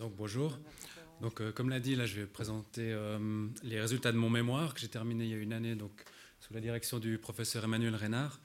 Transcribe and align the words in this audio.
Donc 0.00 0.16
bonjour. 0.16 0.58
Donc 1.20 1.42
euh, 1.42 1.52
comme 1.52 1.68
l'a 1.68 1.78
dit, 1.78 1.94
là 1.94 2.06
je 2.06 2.20
vais 2.20 2.26
présenter 2.26 2.90
euh, 2.90 3.46
les 3.62 3.78
résultats 3.78 4.12
de 4.12 4.16
mon 4.16 4.30
mémoire 4.30 4.72
que 4.72 4.80
j'ai 4.80 4.88
terminé 4.88 5.24
il 5.24 5.30
y 5.30 5.34
a 5.34 5.36
une 5.36 5.52
année 5.52 5.74
donc 5.74 5.92
sous 6.40 6.54
la 6.54 6.60
direction 6.62 6.98
du 6.98 7.18
professeur 7.18 7.64
Emmanuel 7.64 7.94
Reynard. 7.94 8.40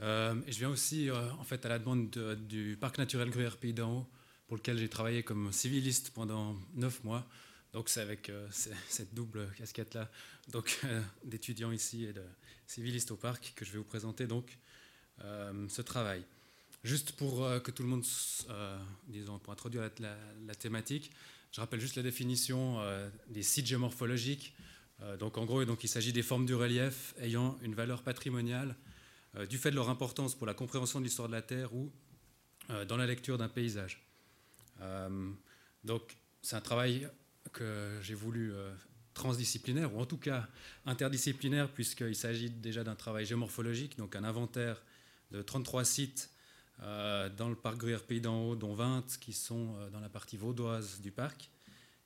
Euh, 0.00 0.34
et 0.44 0.50
je 0.50 0.58
viens 0.58 0.70
aussi 0.70 1.08
en 1.12 1.44
fait 1.44 1.64
à 1.64 1.68
la 1.68 1.78
demande 1.78 2.10
du 2.48 2.76
parc 2.80 2.98
naturel 2.98 3.30
Gruyère 3.30 3.58
Pays 3.58 3.72
d'en 3.72 4.08
pour 4.48 4.56
lequel 4.56 4.76
j'ai 4.76 4.88
travaillé 4.88 5.22
comme 5.22 5.52
civiliste 5.52 6.10
pendant 6.10 6.56
neuf 6.74 7.04
mois. 7.04 7.24
Donc 7.72 7.90
c'est 7.90 8.00
avec 8.00 8.32
cette 8.50 9.14
double 9.14 9.46
casquette 9.56 9.94
là, 9.94 10.10
donc 10.50 10.80
d'étudiants 11.24 11.70
ici 11.70 12.06
et 12.06 12.12
de 12.12 12.24
civilistes 12.66 13.12
au 13.12 13.16
parc 13.16 13.52
que 13.54 13.64
je 13.64 13.70
vais 13.70 13.78
vous 13.78 13.84
présenter 13.84 14.26
donc 14.26 14.58
ce 15.20 15.80
travail. 15.80 16.24
Juste 16.84 17.12
pour 17.12 17.44
euh, 17.44 17.58
que 17.58 17.70
tout 17.70 17.82
le 17.82 17.88
monde, 17.88 18.04
euh, 18.50 18.78
disons, 19.08 19.38
pour 19.38 19.52
introduire 19.52 19.90
la, 19.98 20.54
thématique, 20.54 21.10
je 21.50 21.60
rappelle 21.60 21.80
juste 21.80 21.96
la 21.96 22.02
définition 22.02 22.80
euh, 22.80 23.08
des 23.28 23.42
sites 23.42 23.66
géomorphologiques. 23.66 24.54
donc 25.18 25.38
en 25.38 25.44
gros, 25.44 25.64
donc, 25.64 25.84
il 25.84 25.88
s'agit 25.88 26.12
des 26.12 26.22
formes 26.22 26.46
du 26.46 26.54
relief 26.54 27.14
ayant 27.20 27.58
une 27.62 27.74
valeur 27.74 28.02
patrimoniale 28.02 28.74
du 29.48 29.58
fait 29.58 29.70
de 29.70 29.76
leur 29.76 29.90
importance 29.90 30.34
pour 30.34 30.46
la 30.46 30.54
compréhension 30.54 30.98
de 30.98 31.04
l'histoire 31.04 31.28
de 31.28 31.34
la 31.34 31.42
Terre 31.42 31.72
ou 31.72 31.92
dans 32.88 32.96
la 32.96 33.06
lecture 33.06 33.38
d'un 33.38 33.48
paysage. 33.48 34.02
donc 35.84 36.16
c'est 36.42 36.56
un 36.56 36.60
travail 36.60 37.08
que 37.52 38.00
j'ai 38.02 38.14
voulu 38.14 38.52
transdisciplinaire, 39.14 39.94
ou 39.94 40.00
en 40.00 40.06
tout 40.06 40.16
cas 40.16 40.48
interdisciplinaire, 40.86 41.68
puisqu'il 41.70 42.16
s'agit 42.16 42.50
déjà 42.50 42.82
d'un 42.82 42.96
travail 42.96 43.24
géomorphologique, 43.26 43.96
donc 43.98 44.16
un 44.16 44.24
inventaire 44.24 44.82
de 45.30 45.42
33 45.42 45.84
sites 45.84 46.30
dans 46.80 47.48
le 47.48 47.56
parc 47.56 47.78
Gruyère 47.78 48.04
Pays 48.04 48.20
d'en 48.20 48.42
Haut, 48.42 48.56
dont 48.56 48.74
20 48.74 49.18
qui 49.20 49.32
sont 49.32 49.74
euh, 49.76 49.90
dans 49.90 50.00
la 50.00 50.08
partie 50.08 50.36
vaudoise 50.36 51.00
du 51.00 51.10
parc. 51.10 51.50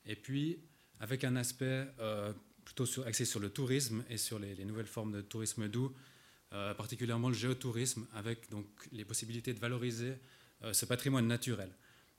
Et 0.06 0.16
puis, 0.16 0.58
avec 1.00 1.24
un 1.24 1.36
aspect 1.36 1.86
euh, 2.00 2.32
plutôt 2.64 2.86
axé 3.06 3.24
sur 3.24 3.40
le 3.40 3.50
tourisme 3.50 4.04
et 4.08 4.16
sur 4.16 4.38
les, 4.38 4.64
nouvelles 4.64 4.86
formes 4.86 5.12
de 5.12 5.20
tourisme 5.20 5.68
doux, 5.68 5.92
particulièrement 6.76 7.30
le 7.30 7.34
géotourisme, 7.34 8.06
avec 8.12 8.50
donc 8.50 8.66
les 8.92 9.06
possibilités 9.06 9.54
de 9.54 9.58
valoriser 9.58 10.12
ce 10.72 10.84
patrimoine 10.84 11.26
naturel. 11.26 11.70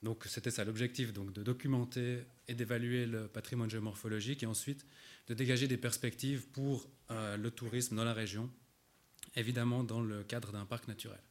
Donc 0.01 0.25
c'était 0.25 0.49
ça 0.49 0.65
l'objectif, 0.65 1.13
de 1.13 1.43
documenter 1.43 2.23
et 2.47 2.55
d'évaluer 2.55 3.05
le 3.05 3.27
patrimoine 3.27 3.69
géomorphologique 3.69 4.41
et 4.41 4.47
ensuite 4.47 4.87
de 5.27 5.35
dégager 5.35 5.67
des 5.67 5.77
perspectives 5.77 6.47
pour 6.47 6.89
le 7.11 7.49
tourisme 7.51 7.95
dans 7.95 8.03
la 8.03 8.13
région, 8.13 8.49
évidemment 9.35 9.83
dans 9.83 10.01
le 10.01 10.23
cadre 10.23 10.51
d'un 10.51 10.65
parc 10.65 10.87
naturel. 10.87 11.21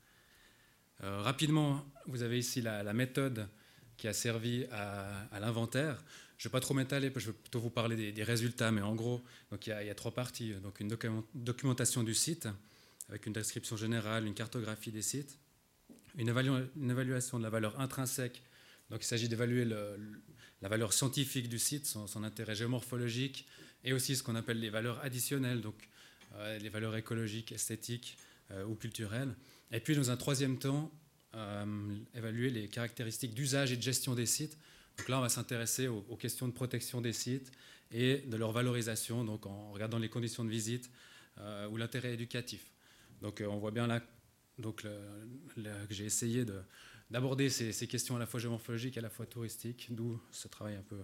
Euh, 1.03 1.21
rapidement, 1.23 1.85
vous 2.07 2.23
avez 2.23 2.39
ici 2.39 2.61
la, 2.61 2.93
méthode 2.93 3.49
qui 3.97 4.09
a 4.09 4.13
servi 4.13 4.67
à, 4.71 5.41
l'inventaire. 5.41 6.03
Je 6.39 6.49
ne 6.49 6.51
vais 6.51 6.53
pas 6.53 6.61
trop 6.61 6.75
m'étaler, 6.75 7.13
je 7.15 7.27
vais 7.27 7.33
plutôt 7.33 7.61
vous 7.61 7.71
parler 7.71 8.13
des, 8.13 8.25
résultats, 8.25 8.71
mais 8.73 8.83
en 8.83 8.95
gros, 8.95 9.23
donc 9.51 9.67
il, 9.67 9.71
y 9.71 9.91
a, 9.91 9.95
trois 9.95 10.13
parties. 10.13 10.55
Donc 10.63 10.81
une 10.81 10.97
documentation 11.35 12.03
du 12.03 12.15
site, 12.15 12.49
avec 13.09 13.27
une 13.27 13.33
description 13.33 13.77
générale, 13.77 14.27
une 14.27 14.35
cartographie 14.35 14.91
des 14.91 15.03
sites, 15.03 15.39
une, 16.17 16.29
évaluation 16.91 17.39
de 17.39 17.43
la 17.43 17.51
valeur 17.51 17.81
intrinsèque. 17.81 18.43
Donc 18.91 19.03
il 19.03 19.07
s'agit 19.07 19.29
d'évaluer 19.29 19.65
la 19.65 20.69
valeur 20.69 20.93
scientifique 20.93 21.49
du 21.49 21.59
site, 21.59 21.87
son, 21.87 22.25
intérêt 22.25 22.55
géomorphologique, 22.55 23.47
et 23.85 23.93
aussi 23.93 24.17
ce 24.17 24.23
qu'on 24.23 24.37
appelle 24.37 24.61
les 24.61 24.71
valeurs 24.71 25.01
additionnelles, 25.03 25.61
donc 25.61 25.89
euh, 26.35 26.59
les 26.59 26.69
valeurs 26.69 26.97
écologiques, 26.97 27.53
esthétiques 27.53 28.17
euh, 28.53 28.65
ou 28.65 28.75
culturelles. 28.75 29.35
Et 29.73 29.81
puis, 29.81 29.97
dans 29.97 30.11
un 30.11 30.17
troisième 30.17 30.59
temps, 30.59 30.93
euh, 31.35 31.97
évaluer 32.15 32.51
les 32.51 32.69
caractéristiques 32.69 33.33
d'usage 33.33 33.73
et 33.73 33.77
de 33.77 33.83
gestion 33.83 34.15
des 34.15 34.27
sites. 34.27 34.59
Donc 34.99 35.09
là, 35.09 35.19
on 35.19 35.23
va 35.23 35.31
s'intéresser 35.31 35.89
aux, 35.89 36.17
questions 36.17 36.47
de 36.47 36.53
protection 36.53 37.01
des 37.01 37.15
sites 37.15 37.51
et 37.91 38.19
de 38.19 38.37
leur 38.37 38.53
valorisation, 38.53 39.25
donc 39.25 39.47
en 39.47 39.73
regardant 39.73 39.99
les 39.99 40.11
conditions 40.11 40.45
de 40.45 40.51
visite 40.51 40.91
euh, 41.39 41.67
ou 41.69 41.79
l'intérêt 41.79 42.13
éducatif. 42.13 42.71
Donc 43.23 43.41
euh, 43.41 43.47
on 43.47 43.57
voit 43.57 43.71
bien 43.71 43.87
là 43.87 44.03
donc, 44.59 44.83
que 44.83 44.91
j'ai 45.89 46.05
essayé 46.05 46.45
d'aborder 47.11 47.49
ces, 47.49 47.87
questions 47.87 48.17
à 48.17 48.19
la 48.19 48.27
fois 48.27 48.39
géomorphologiques 48.39 48.97
et 48.97 49.01
à 49.01 49.03
la 49.03 49.09
fois 49.11 49.25
touristiques, 49.25 49.89
d'où 49.91 50.21
ce 50.31 50.49
travail 50.49 50.75
un 50.75 50.83
peu 50.83 50.99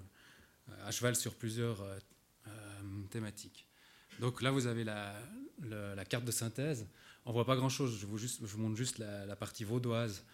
à 0.85 0.91
cheval 0.91 1.17
sur 1.17 1.35
plusieurs 1.35 1.83
thématiques. 3.11 3.67
Donc 4.21 4.43
là, 4.43 4.51
vous 4.51 4.67
avez 4.67 4.85
la 4.85 6.05
carte 6.07 6.27
de 6.27 6.31
synthèse 6.31 6.87
on 7.29 7.33
voit 7.33 7.45
pas 7.45 7.57
grand-chose. 7.57 7.99
Je 8.01 8.07
vous, 8.07 8.59
montre 8.59 8.77
juste 8.77 8.99
la, 8.99 9.37
partie 9.37 9.63
vaudoise 9.63 10.25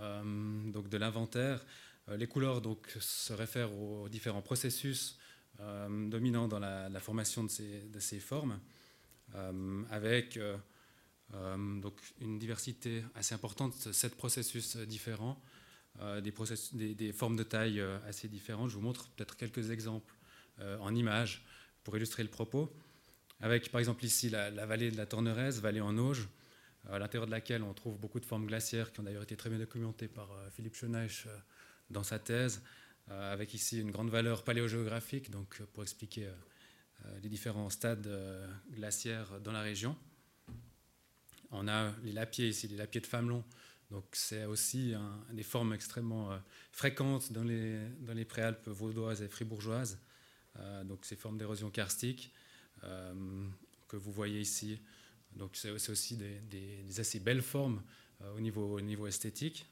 euh, 0.00 0.70
donc 0.72 0.88
de 0.88 0.98
l'inventaire. 0.98 1.64
Euh, 2.08 2.16
les 2.16 2.26
couleurs 2.26 2.60
donc, 2.60 2.94
se 2.98 3.32
réfèrent 3.32 3.72
aux 3.72 4.08
différents 4.08 4.42
processus 4.42 5.16
euh, 5.60 6.08
dominants 6.08 6.48
dans 6.48 6.58
la, 6.58 7.00
formation 7.00 7.44
de 7.44 8.00
ces, 8.00 8.20
formes, 8.20 8.58
avec 9.90 10.38
donc 11.32 11.94
une 12.20 12.38
diversité 12.40 13.04
assez 13.14 13.34
importante 13.34 13.74
sept 13.92 14.16
processus 14.16 14.76
différents, 14.76 15.40
des, 16.20 17.12
formes 17.12 17.36
de 17.36 17.44
taille 17.44 17.80
assez 18.08 18.26
différentes. 18.26 18.70
Je 18.70 18.74
vous 18.74 18.80
montre 18.80 19.08
peut-être 19.10 19.36
quelques 19.36 19.70
exemples 19.70 20.14
en 20.80 20.94
images 20.96 21.44
pour 21.84 21.96
illustrer 21.96 22.24
le 22.24 22.28
propos 22.28 22.72
avec 23.42 23.70
par 23.70 23.78
exemple 23.78 24.04
ici 24.04 24.28
la, 24.28 24.50
la, 24.50 24.66
vallée 24.66 24.90
de 24.90 24.96
la 24.96 25.06
Torneresse, 25.06 25.60
vallée 25.60 25.80
en 25.80 25.96
Auge, 25.96 26.28
à 26.88 26.98
l'intérieur 26.98 27.26
de 27.26 27.30
laquelle 27.30 27.62
on 27.62 27.74
trouve 27.74 27.98
beaucoup 27.98 28.20
de 28.20 28.24
formes 28.24 28.46
glaciaires 28.46 28.92
qui 28.92 29.00
ont 29.00 29.02
d'ailleurs 29.02 29.22
été 29.22 29.36
très 29.36 29.50
bien 29.50 29.58
documentées 29.58 30.08
par 30.08 30.30
euh, 30.32 30.50
Philippe 30.50 30.74
Schoeneich 30.74 31.24
euh, 31.26 31.36
dans 31.90 32.02
sa 32.02 32.18
thèse, 32.18 32.62
euh, 33.10 33.32
avec 33.32 33.52
ici 33.54 33.80
une 33.80 33.90
grande 33.90 34.10
valeur 34.10 34.44
paléogéographique, 34.44 35.30
donc 35.30 35.60
pour 35.72 35.82
expliquer 35.82 36.28
les 37.22 37.30
différents 37.30 37.70
stades 37.70 38.08
glaciaires 38.70 39.40
dans 39.40 39.52
la 39.52 39.62
région. 39.62 39.96
On 41.50 41.66
a 41.66 41.92
les 42.02 42.12
lapiers 42.12 42.48
ici, 42.48 42.68
les 42.68 42.76
lapiers 42.76 43.00
de 43.00 43.06
Famelon, 43.06 43.42
donc 43.90 44.04
c'est 44.12 44.44
aussi 44.44 44.94
des 45.32 45.42
formes 45.42 45.72
extrêmement 45.72 46.38
fréquentes 46.72 47.32
dans 47.32 47.42
les, 47.42 47.80
dans 48.00 48.12
les 48.12 48.26
préalpes 48.26 48.68
vaudoises 48.68 49.22
et 49.22 49.28
fribourgeoises, 49.28 49.98
donc 50.84 51.06
ces 51.06 51.16
formes 51.16 51.38
d'érosion 51.38 51.70
karstique 51.70 52.34
que 52.82 53.96
vous 53.96 54.12
voyez 54.12 54.40
ici 54.40 54.78
donc 55.36 55.56
c'est 55.56 55.70
aussi 55.70 56.16
des, 56.16 57.00
assez 57.00 57.20
belles 57.20 57.42
formes 57.42 57.82
euh, 58.22 58.36
au, 58.36 58.40
niveau, 58.40 58.76
au, 58.76 58.80
niveau, 58.80 59.06
esthétique. 59.06 59.66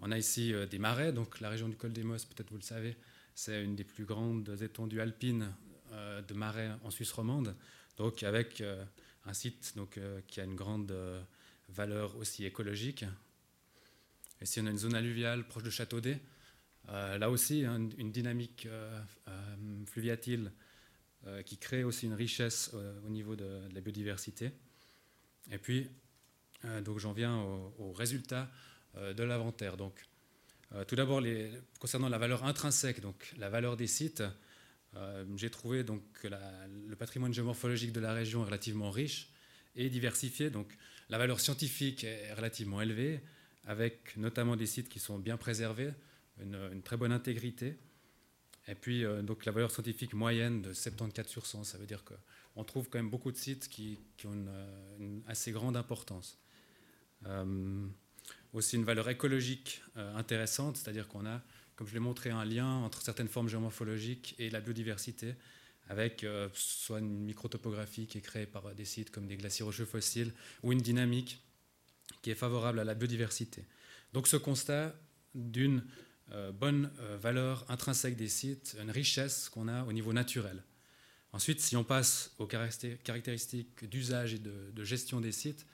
On 0.00 0.10
a 0.10 0.18
ici 0.18 0.52
euh, 0.52 0.66
des 0.66 0.78
marais, 0.78 1.12
donc 1.12 1.40
la 1.40 1.50
région 1.50 1.68
du 1.68 1.76
col 1.76 1.92
des 1.92 2.02
Mosses, 2.02 2.24
peut-être 2.24 2.50
vous 2.50 2.56
le 2.56 2.62
savez, 2.62 2.96
c'est 3.34 3.62
une 3.62 3.76
des 3.76 3.84
plus 3.84 4.04
grandes 4.04 4.56
étendues 4.62 5.00
alpines 5.00 5.52
euh, 5.92 6.22
de 6.22 6.34
marais 6.34 6.70
en 6.82 6.90
Suisse 6.90 7.12
romande, 7.12 7.54
donc 7.96 8.22
avec 8.22 8.62
un 9.26 9.34
site 9.34 9.74
qui 10.26 10.40
a 10.40 10.44
une 10.44 10.54
grande 10.54 10.94
valeur 11.68 12.16
aussi 12.16 12.46
écologique. 12.46 13.04
Ici 14.40 14.60
on 14.60 14.66
a 14.66 14.70
une 14.70 14.78
zone 14.78 14.94
alluviale 14.94 15.46
proche 15.46 15.64
de 15.64 15.70
Châteaudet, 15.70 16.18
là 16.88 17.28
aussi 17.28 17.66
hein, 17.66 17.90
une 17.98 18.10
dynamique 18.10 18.66
fluviatile 19.84 20.50
qui 21.44 21.58
crée 21.58 21.84
aussi 21.84 22.06
une 22.06 22.14
richesse 22.14 22.70
euh, 22.74 22.98
au 23.04 23.10
niveau 23.10 23.36
de, 23.36 23.60
la 23.72 23.80
biodiversité. 23.80 24.52
Et 25.50 25.58
puis, 25.58 25.90
euh, 26.64 26.80
donc 26.80 26.98
j'en 26.98 27.12
viens 27.12 27.36
aux 27.78 27.92
résultats 27.92 28.50
de 28.96 29.22
l'inventaire. 29.22 29.76
Donc, 29.76 30.04
tout 30.88 30.96
d'abord, 30.96 31.22
concernant 31.78 32.08
la 32.08 32.18
valeur 32.18 32.44
intrinsèque, 32.44 33.00
donc 33.00 33.32
la 33.38 33.48
valeur 33.48 33.76
des 33.76 33.86
sites, 33.86 34.24
j'ai 35.36 35.48
trouvé 35.48 35.84
donc 35.84 36.02
que 36.14 36.26
le 36.26 36.96
patrimoine 36.96 37.32
géomorphologique 37.32 37.92
de 37.92 38.00
la 38.00 38.12
région 38.12 38.42
est 38.42 38.46
relativement 38.46 38.90
riche 38.90 39.30
et 39.76 39.88
diversifié. 39.90 40.50
Donc, 40.50 40.76
la 41.08 41.18
valeur 41.18 41.38
scientifique 41.38 42.02
est 42.02 42.34
relativement 42.34 42.80
élevée, 42.80 43.20
avec 43.64 44.16
notamment 44.16 44.56
des 44.56 44.66
sites 44.66 44.88
qui 44.88 44.98
sont 44.98 45.20
bien 45.20 45.36
préservés, 45.36 45.92
une 46.42 46.82
très 46.82 46.96
bonne 46.96 47.12
intégrité. 47.12 47.78
Et 48.68 48.74
puis, 48.74 49.04
euh, 49.04 49.22
donc, 49.22 49.44
la 49.44 49.52
valeur 49.52 49.70
scientifique 49.70 50.14
moyenne 50.14 50.62
de 50.62 50.72
74 50.72 51.28
sur 51.28 51.46
100, 51.46 51.64
ça 51.64 51.78
veut 51.78 51.86
dire 51.86 52.04
qu'on 52.04 52.64
trouve 52.64 52.88
quand 52.88 52.98
même 52.98 53.10
beaucoup 53.10 53.32
de 53.32 53.36
sites 53.36 53.68
qui, 53.68 53.98
ont 54.24 54.46
euh, 54.48 54.96
une, 54.98 55.22
assez 55.26 55.52
grande 55.52 55.76
importance. 55.76 56.38
Euh, 57.26 57.86
aussi 58.52 58.76
une 58.76 58.84
valeur 58.84 59.08
écologique 59.08 59.82
intéressante, 59.94 60.76
c'est-à-dire 60.76 61.06
qu'on 61.06 61.26
a, 61.26 61.40
comme 61.76 61.86
je 61.86 61.94
l'ai 61.94 62.00
montré, 62.00 62.30
un 62.30 62.44
lien 62.44 62.66
entre 62.66 63.00
certaines 63.00 63.28
formes 63.28 63.48
géomorphologiques 63.48 64.34
et 64.38 64.50
la 64.50 64.60
biodiversité, 64.60 65.34
avec 65.88 66.26
soit 66.52 66.98
une 66.98 67.20
microtopographie 67.20 68.06
qui 68.06 68.18
est 68.18 68.22
créée 68.22 68.46
par 68.46 68.74
des 68.74 68.84
sites 68.84 69.10
comme 69.10 69.26
des 69.26 69.36
glaciers 69.36 69.64
rocheux 69.64 69.84
fossiles, 69.84 70.32
ou 70.62 70.72
une 70.72 70.80
dynamique 70.80 71.42
qui 72.22 72.30
est 72.30 72.34
favorable 72.34 72.80
à 72.80 72.84
la 72.84 72.94
biodiversité. 72.94 73.64
Donc 74.12 74.26
ce 74.26 74.36
constat 74.36 74.94
d'une 75.34 75.84
bonne 76.52 76.90
euh, 77.00 77.16
valeur 77.20 77.64
intrinsèque 77.68 78.16
des 78.16 78.28
sites, 78.28 78.76
une 78.80 78.90
richesse 78.90 79.48
qu'on 79.48 79.68
a 79.68 79.84
au 79.84 79.92
niveau 79.92 80.12
naturel. 80.12 80.62
Ensuite, 81.32 81.60
si 81.60 81.76
on 81.76 81.84
passe 81.84 82.32
aux 82.38 82.46
caractéristiques 82.46 83.84
d'usage 83.88 84.34
et 84.34 84.38
de, 84.38 84.84
gestion 84.84 85.20
des 85.20 85.32
sites, 85.32 85.64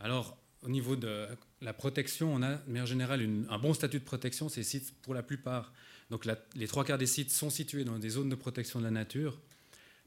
alors 0.00 0.36
au 0.62 0.68
niveau 0.68 0.96
de 0.96 1.28
la 1.60 1.72
protection, 1.72 2.34
on 2.34 2.42
a 2.42 2.56
de 2.56 2.66
manière 2.66 2.86
générale 2.86 3.28
un 3.48 3.58
bon 3.58 3.72
statut 3.72 4.00
de 4.00 4.04
protection. 4.04 4.48
Ces 4.48 4.64
sites, 4.64 4.92
pour 5.02 5.14
la 5.14 5.22
plupart, 5.22 5.72
Donc 6.10 6.26
les 6.54 6.66
trois 6.66 6.84
quarts 6.84 6.98
des 6.98 7.06
sites 7.06 7.30
sont 7.30 7.50
situés 7.50 7.84
dans 7.84 7.98
des 7.98 8.10
zones 8.10 8.28
de 8.28 8.34
protection 8.34 8.80
de 8.80 8.84
la 8.84 8.90
nature. 8.90 9.38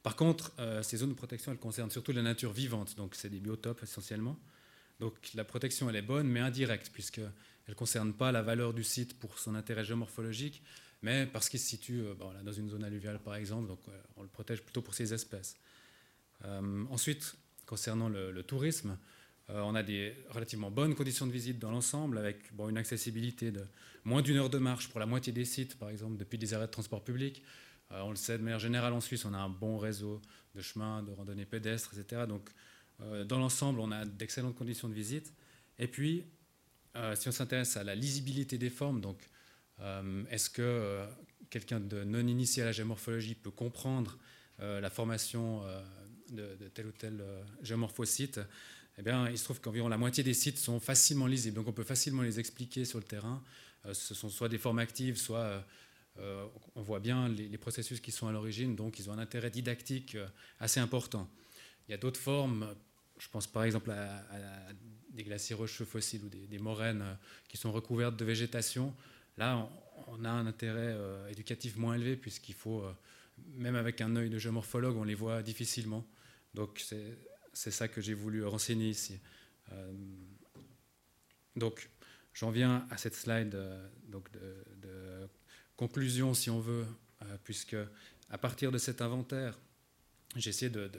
Par 0.03 0.17
contre, 0.17 0.51
euh, 0.59 0.83
ces 0.83 0.97
zones 0.97 1.11
de 1.11 1.15
protection, 1.15 1.53
elles 1.53 1.57
concernent 1.57 1.89
surtout 1.89 2.11
la 2.11 2.21
nature 2.21 2.51
vivante, 2.51 2.95
donc 2.97 3.15
c'est 3.15 3.29
des 3.29 3.39
biotopes 3.39 3.81
essentiellement. 3.83 4.37
Donc 4.99 5.13
la 5.33 5.45
protection, 5.45 5.89
elle 5.89 5.95
est 5.95 6.01
bonne, 6.01 6.27
mais 6.27 6.41
indirecte, 6.41 6.91
puisqu'elle 7.63 7.73
ne 7.73 7.77
concerne 7.77 8.13
pas 8.13 8.31
la 8.31 8.41
valeur 8.41 8.73
du 8.73 8.83
site 8.83 9.17
pour 9.19 9.39
son 9.39 9.55
intérêt 9.55 9.83
géomorphologique, 9.83 10.61
mais 11.01 11.25
parce 11.25 11.49
qu'il 11.49 11.59
se 11.59 11.67
situe 11.67 12.01
euh, 12.01 12.13
dans 12.43 12.51
une 12.51 12.69
zone 12.69 12.83
alluviale, 12.83 13.19
par 13.19 13.35
exemple, 13.35 13.67
donc 13.67 13.79
on 14.17 14.23
le 14.23 14.29
protège 14.29 14.61
plutôt 14.61 14.81
pour 14.81 14.93
ses 14.93 15.13
espèces. 15.13 15.55
Euh, 16.45 16.85
ensuite, 16.89 17.35
concernant 17.65 18.09
le, 18.09 18.43
tourisme, 18.43 18.97
on 19.49 19.75
a 19.75 19.83
des 19.83 20.15
relativement 20.29 20.71
bonnes 20.71 20.95
conditions 20.95 21.27
de 21.27 21.31
visite 21.31 21.59
dans 21.59 21.71
l'ensemble, 21.71 22.17
avec 22.17 22.37
une 22.57 22.77
accessibilité 22.77 23.51
de 23.51 23.65
moins 24.05 24.21
d'une 24.21 24.37
heure 24.37 24.49
de 24.49 24.57
marche 24.57 24.89
pour 24.89 24.99
la 24.99 25.05
moitié 25.05 25.33
des 25.33 25.45
sites, 25.45 25.77
par 25.77 25.89
exemple, 25.89 26.17
depuis 26.17 26.37
des 26.37 26.53
arrêts 26.53 26.67
de 26.67 26.71
transport 26.71 27.03
public. 27.03 27.43
Euh, 27.91 28.01
on 28.01 28.09
le 28.09 28.15
sait 28.15 28.37
de 28.37 28.43
manière 28.43 28.59
générale 28.59 28.93
en 28.93 29.01
Suisse, 29.01 29.25
on 29.25 29.33
a 29.33 29.37
un 29.37 29.49
bon 29.49 29.77
réseau 29.77 30.21
de 30.55 30.61
chemins, 30.61 31.03
de 31.03 31.11
randonnées 31.11 31.45
pédestres, 31.45 31.93
etc. 31.97 32.23
Donc, 32.27 32.49
euh, 33.01 33.23
dans 33.23 33.39
l'ensemble, 33.39 33.79
on 33.79 33.91
a 33.91 34.05
d'excellentes 34.05 34.55
conditions 34.55 34.89
de 34.89 34.93
visite. 34.93 35.33
Et 35.79 35.87
puis, 35.87 36.25
euh, 36.95 37.15
si 37.15 37.27
on 37.27 37.31
s'intéresse 37.31 37.77
à 37.77 37.83
la 37.83 37.95
lisibilité 37.95 38.57
des 38.57 38.69
formes, 38.69 39.01
donc, 39.01 39.17
est-ce 40.29 40.49
que 40.49 41.05
quelqu'un 41.49 41.81
de 41.81 42.05
non 42.05 42.25
initié 42.25 42.63
à 42.63 42.67
la 42.67 42.71
géomorphologie 42.71 43.35
peut 43.35 43.51
comprendre 43.51 44.17
la 44.59 44.89
formation 44.89 45.61
de, 46.31 46.55
tel 46.73 46.85
ou 46.85 46.91
tel 46.93 47.21
géomorphocyte 47.61 48.39
eh 48.97 49.01
bien, 49.01 49.29
il 49.29 49.37
se 49.37 49.43
trouve 49.43 49.59
qu'environ 49.59 49.89
la 49.89 49.97
moitié 49.97 50.23
des 50.23 50.33
sites 50.33 50.57
sont 50.57 50.79
facilement 50.79 51.27
lisibles, 51.27 51.55
donc 51.55 51.67
on 51.67 51.73
peut 51.73 51.83
facilement 51.83 52.21
les 52.21 52.39
expliquer 52.39 52.85
sur 52.85 52.97
le 52.97 53.03
terrain. 53.03 53.43
ce 53.91 54.13
sont 54.13 54.29
soit 54.29 54.47
des 54.47 54.59
formes 54.59 54.79
actives, 54.79 55.17
soit 55.17 55.65
euh, 56.19 56.45
on 56.75 56.81
voit 56.81 56.99
bien 56.99 57.27
les, 57.27 57.57
processus 57.57 57.99
qui 57.99 58.11
sont 58.11 58.27
à 58.27 58.31
l'origine, 58.31 58.75
donc 58.75 58.99
ils 58.99 59.09
ont 59.09 59.13
un 59.13 59.19
intérêt 59.19 59.49
didactique 59.49 60.15
euh, 60.15 60.27
assez 60.59 60.79
important. 60.79 61.27
Il 61.87 61.91
y 61.91 61.93
a 61.93 61.97
d'autres 61.97 62.19
formes, 62.19 62.75
je 63.17 63.27
pense 63.29 63.47
par 63.47 63.63
exemple 63.63 63.91
à, 63.91 64.23
des 65.13 65.23
glaciers 65.23 65.55
rocheux 65.55 65.85
fossiles 65.85 66.23
ou 66.23 66.29
des, 66.29 66.59
moraines 66.59 67.01
euh, 67.01 67.13
qui 67.47 67.57
sont 67.57 67.71
recouvertes 67.71 68.17
de 68.17 68.25
végétation. 68.25 68.93
Là, 69.37 69.69
on, 70.07 70.25
a 70.25 70.29
un 70.29 70.45
intérêt 70.45 70.95
éducatif 71.31 71.75
moins 71.75 71.95
élevé 71.95 72.15
puisqu'il 72.15 72.53
faut, 72.53 72.83
même 73.55 73.75
avec 73.75 73.99
un 73.99 74.15
œil 74.15 74.29
de 74.29 74.37
géomorphologue, 74.37 74.95
on 74.95 75.03
les 75.03 75.15
voit 75.15 75.41
difficilement. 75.41 76.05
Donc 76.53 76.85
c'est 77.53 77.71
ça 77.71 77.87
que 77.87 77.99
j'ai 77.99 78.13
voulu 78.13 78.45
renseigner 78.45 78.89
ici. 78.89 79.19
donc 81.55 81.89
j'en 82.35 82.51
viens 82.51 82.85
à 82.91 82.97
cette 82.97 83.15
slide 83.15 83.57
donc 84.07 84.31
de 84.31 84.63
conclusion, 85.75 86.33
si 86.33 86.49
on 86.49 86.59
veut, 86.59 86.85
euh, 87.23 87.37
puisque 87.43 87.75
à 88.29 88.37
partir 88.37 88.71
de 88.71 88.77
cet 88.77 89.01
inventaire, 89.01 89.57
j'ai 90.35 90.49
essayé 90.49 90.71
de, 90.71 90.89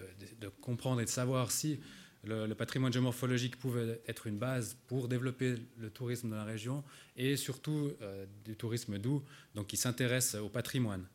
comprendre 0.61 1.01
et 1.01 1.05
de 1.05 1.11
savoir 1.11 1.51
si 1.51 1.81
le, 2.27 2.53
patrimoine 2.55 2.93
géomorphologique 2.93 3.57
pouvait 3.57 4.01
être 4.07 4.27
une 4.27 4.39
base 4.39 4.77
pour 4.87 5.09
développer 5.09 5.57
le 5.79 5.91
tourisme 5.91 6.31
dans 6.31 6.37
la 6.37 6.45
région 6.45 6.85
et 7.17 7.37
surtout 7.37 7.93
euh, 8.03 8.27
du 8.45 8.57
tourisme 8.57 8.99
doux, 8.99 9.23
donc 9.55 9.69
qui 9.69 9.77
s'intéresse 9.77 10.35
au 10.35 10.49
patrimoine. 10.49 11.07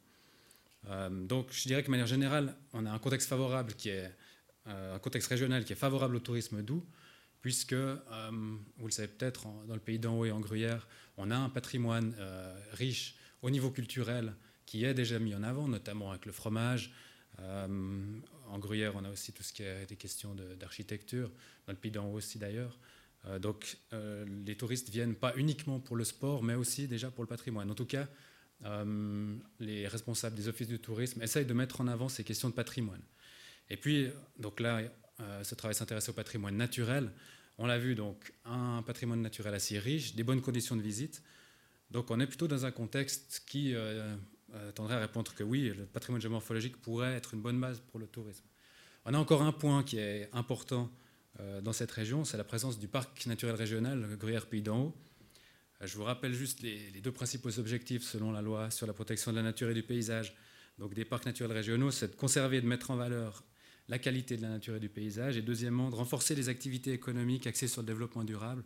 Euh, 0.88 1.10
donc 1.10 1.48
je 1.52 1.68
dirais 1.68 1.82
que 1.82 1.88
de 1.88 1.92
manière 1.92 2.08
générale, 2.08 2.56
on 2.74 2.86
a 2.86 2.92
un 2.92 3.00
contexte 3.00 3.30
favorable 3.30 3.74
qui 3.74 3.90
est 3.90 4.12
un 4.66 5.00
contexte 5.00 5.30
régional 5.30 5.66
qui 5.66 5.74
est 5.74 5.76
favorable 5.78 6.16
au 6.16 6.20
tourisme 6.20 6.62
doux, 6.62 6.86
puisque, 7.42 7.74
vous 7.74 8.86
le 8.86 8.92
savez 8.92 9.08
peut-être, 9.08 9.48
dans 9.68 9.74
le 9.74 9.80
pays 9.80 9.98
d'en 9.98 10.16
haut 10.16 10.26
et 10.26 10.32
en 10.32 10.40
Gruyère, 10.40 10.88
on 11.18 11.32
a 11.32 11.36
un 11.36 11.50
patrimoine 11.50 12.14
riche 12.74 13.16
au 13.42 13.50
niveau 13.50 13.72
culturel 13.72 14.36
qui 14.68 14.86
est 14.86 14.94
déjà 14.94 15.18
mis 15.18 15.34
en 15.34 15.42
avant, 15.42 15.68
notamment 15.68 16.12
avec 16.12 16.28
le 16.28 16.32
fromage. 16.32 16.92
Euh, 17.42 17.68
en 18.50 18.60
Gruyère, 18.60 18.94
on 18.96 19.04
a 19.04 19.10
aussi 19.10 19.32
tout 19.32 19.44
ce 19.44 19.54
qui 19.54 19.64
est 19.64 19.86
des 19.86 19.96
questions 19.96 20.36
d'architecture, 20.60 21.30
dans 21.68 21.74
le 21.74 21.80
Pays 21.80 21.92
d'en 21.92 22.08
haut 22.08 22.16
aussi 22.16 22.40
d'ailleurs. 22.40 22.78
Euh, 23.26 23.38
donc 23.38 23.78
euh, 23.94 24.26
les 24.46 24.56
touristes 24.56 24.90
viennent 24.90 25.16
pas 25.16 25.34
uniquement 25.36 25.80
pour 25.80 25.96
le 25.96 26.04
sport, 26.04 26.44
mais 26.44 26.56
aussi 26.56 26.88
déjà 26.88 27.12
pour 27.12 27.24
le 27.24 27.28
patrimoine. 27.28 27.70
En 27.70 27.76
tout 27.76 27.86
cas, 27.86 28.08
les 29.60 29.88
responsables 29.88 30.36
des 30.36 30.50
offices 30.50 30.68
du 30.68 30.80
tourisme 30.80 31.22
essayent 31.22 31.46
de 31.46 31.54
mettre 31.54 31.80
en 31.80 31.88
avant 31.88 32.10
ces 32.10 32.26
questions 32.26 32.50
de 32.50 32.54
patrimoine. 32.54 33.02
Et 33.70 33.78
puis, 33.78 34.10
donc 34.38 34.60
là, 34.60 34.82
ce 35.44 35.56
travail 35.56 35.76
s'intéresse 35.76 36.10
au 36.10 36.14
patrimoine 36.14 36.58
naturel. 36.58 37.10
On 37.58 37.68
l'a 37.68 37.80
vu, 37.80 37.96
donc, 37.96 38.34
un 38.44 38.82
patrimoine 38.82 39.22
naturel 39.22 39.54
assez 39.54 39.80
riche, 39.80 40.14
des 40.14 40.24
bonnes 40.24 40.42
conditions 40.42 40.76
de 40.76 40.82
visite, 40.82 41.24
donc 41.90 42.12
on 42.12 42.20
est 42.20 42.28
plutôt 42.28 42.50
dans 42.50 42.66
un 42.66 42.72
contexte 42.72 43.44
qui 43.48 43.74
euh, 44.56 44.72
tendrait 44.72 44.96
à 44.96 45.00
répondre 45.00 45.34
que 45.34 45.44
oui, 45.44 45.74
le 45.76 45.86
patrimoine 45.86 46.22
géomorphologique 46.22 46.78
pourrait 46.78 47.14
être 47.14 47.34
une 47.34 47.42
bonne 47.42 47.60
base 47.60 47.82
pour 47.92 48.00
le 48.00 48.08
tourisme. 48.08 48.44
On 49.06 49.14
a 49.14 49.18
encore 49.18 49.42
un 49.42 49.52
point 49.52 49.84
qui 49.84 49.98
est 49.98 50.30
important 50.34 50.90
euh, 51.40 51.62
dans 51.62 51.74
cette 51.74 51.92
région, 51.92 52.26
c'est 52.26 52.38
la 52.38 52.44
présence 52.44 52.80
du 52.80 52.88
parc 52.88 53.26
naturel 53.26 53.56
régional 53.56 54.18
Gruyère-Pays 54.18 54.62
d'en 54.62 54.80
haut. 54.86 54.96
Je 55.82 55.96
vous 55.96 56.04
rappelle 56.04 56.34
juste 56.34 56.62
les, 56.62 56.92
deux 57.02 57.12
principaux 57.12 57.58
objectifs 57.58 58.04
selon 58.04 58.32
la 58.32 58.42
loi 58.42 58.70
sur 58.70 58.86
la 58.86 58.94
protection 58.94 59.32
de 59.32 59.38
la 59.38 59.44
nature 59.44 59.70
et 59.70 59.74
du 59.74 59.84
paysage. 59.84 60.36
Donc 60.78 60.94
des 60.94 61.06
parcs 61.06 61.26
naturels 61.26 61.54
régionaux, 61.54 61.92
c'est 61.92 62.10
de 62.10 62.16
conserver 62.16 62.58
et 62.58 62.62
de 62.62 62.68
mettre 62.68 62.92
en 62.92 62.96
valeur 62.96 63.44
la 63.88 63.98
qualité 63.98 64.36
de 64.36 64.42
la 64.42 64.50
nature 64.50 64.76
et 64.76 64.80
du 64.80 64.90
paysage, 64.90 65.38
et 65.38 65.42
deuxièmement, 65.42 65.90
de 65.90 65.96
renforcer 65.96 66.36
les 66.36 66.50
activités 66.50 66.92
économiques 66.92 67.48
axées 67.48 67.68
sur 67.68 67.82
le 67.82 67.88
développement 67.88 68.24
durable 68.24 68.64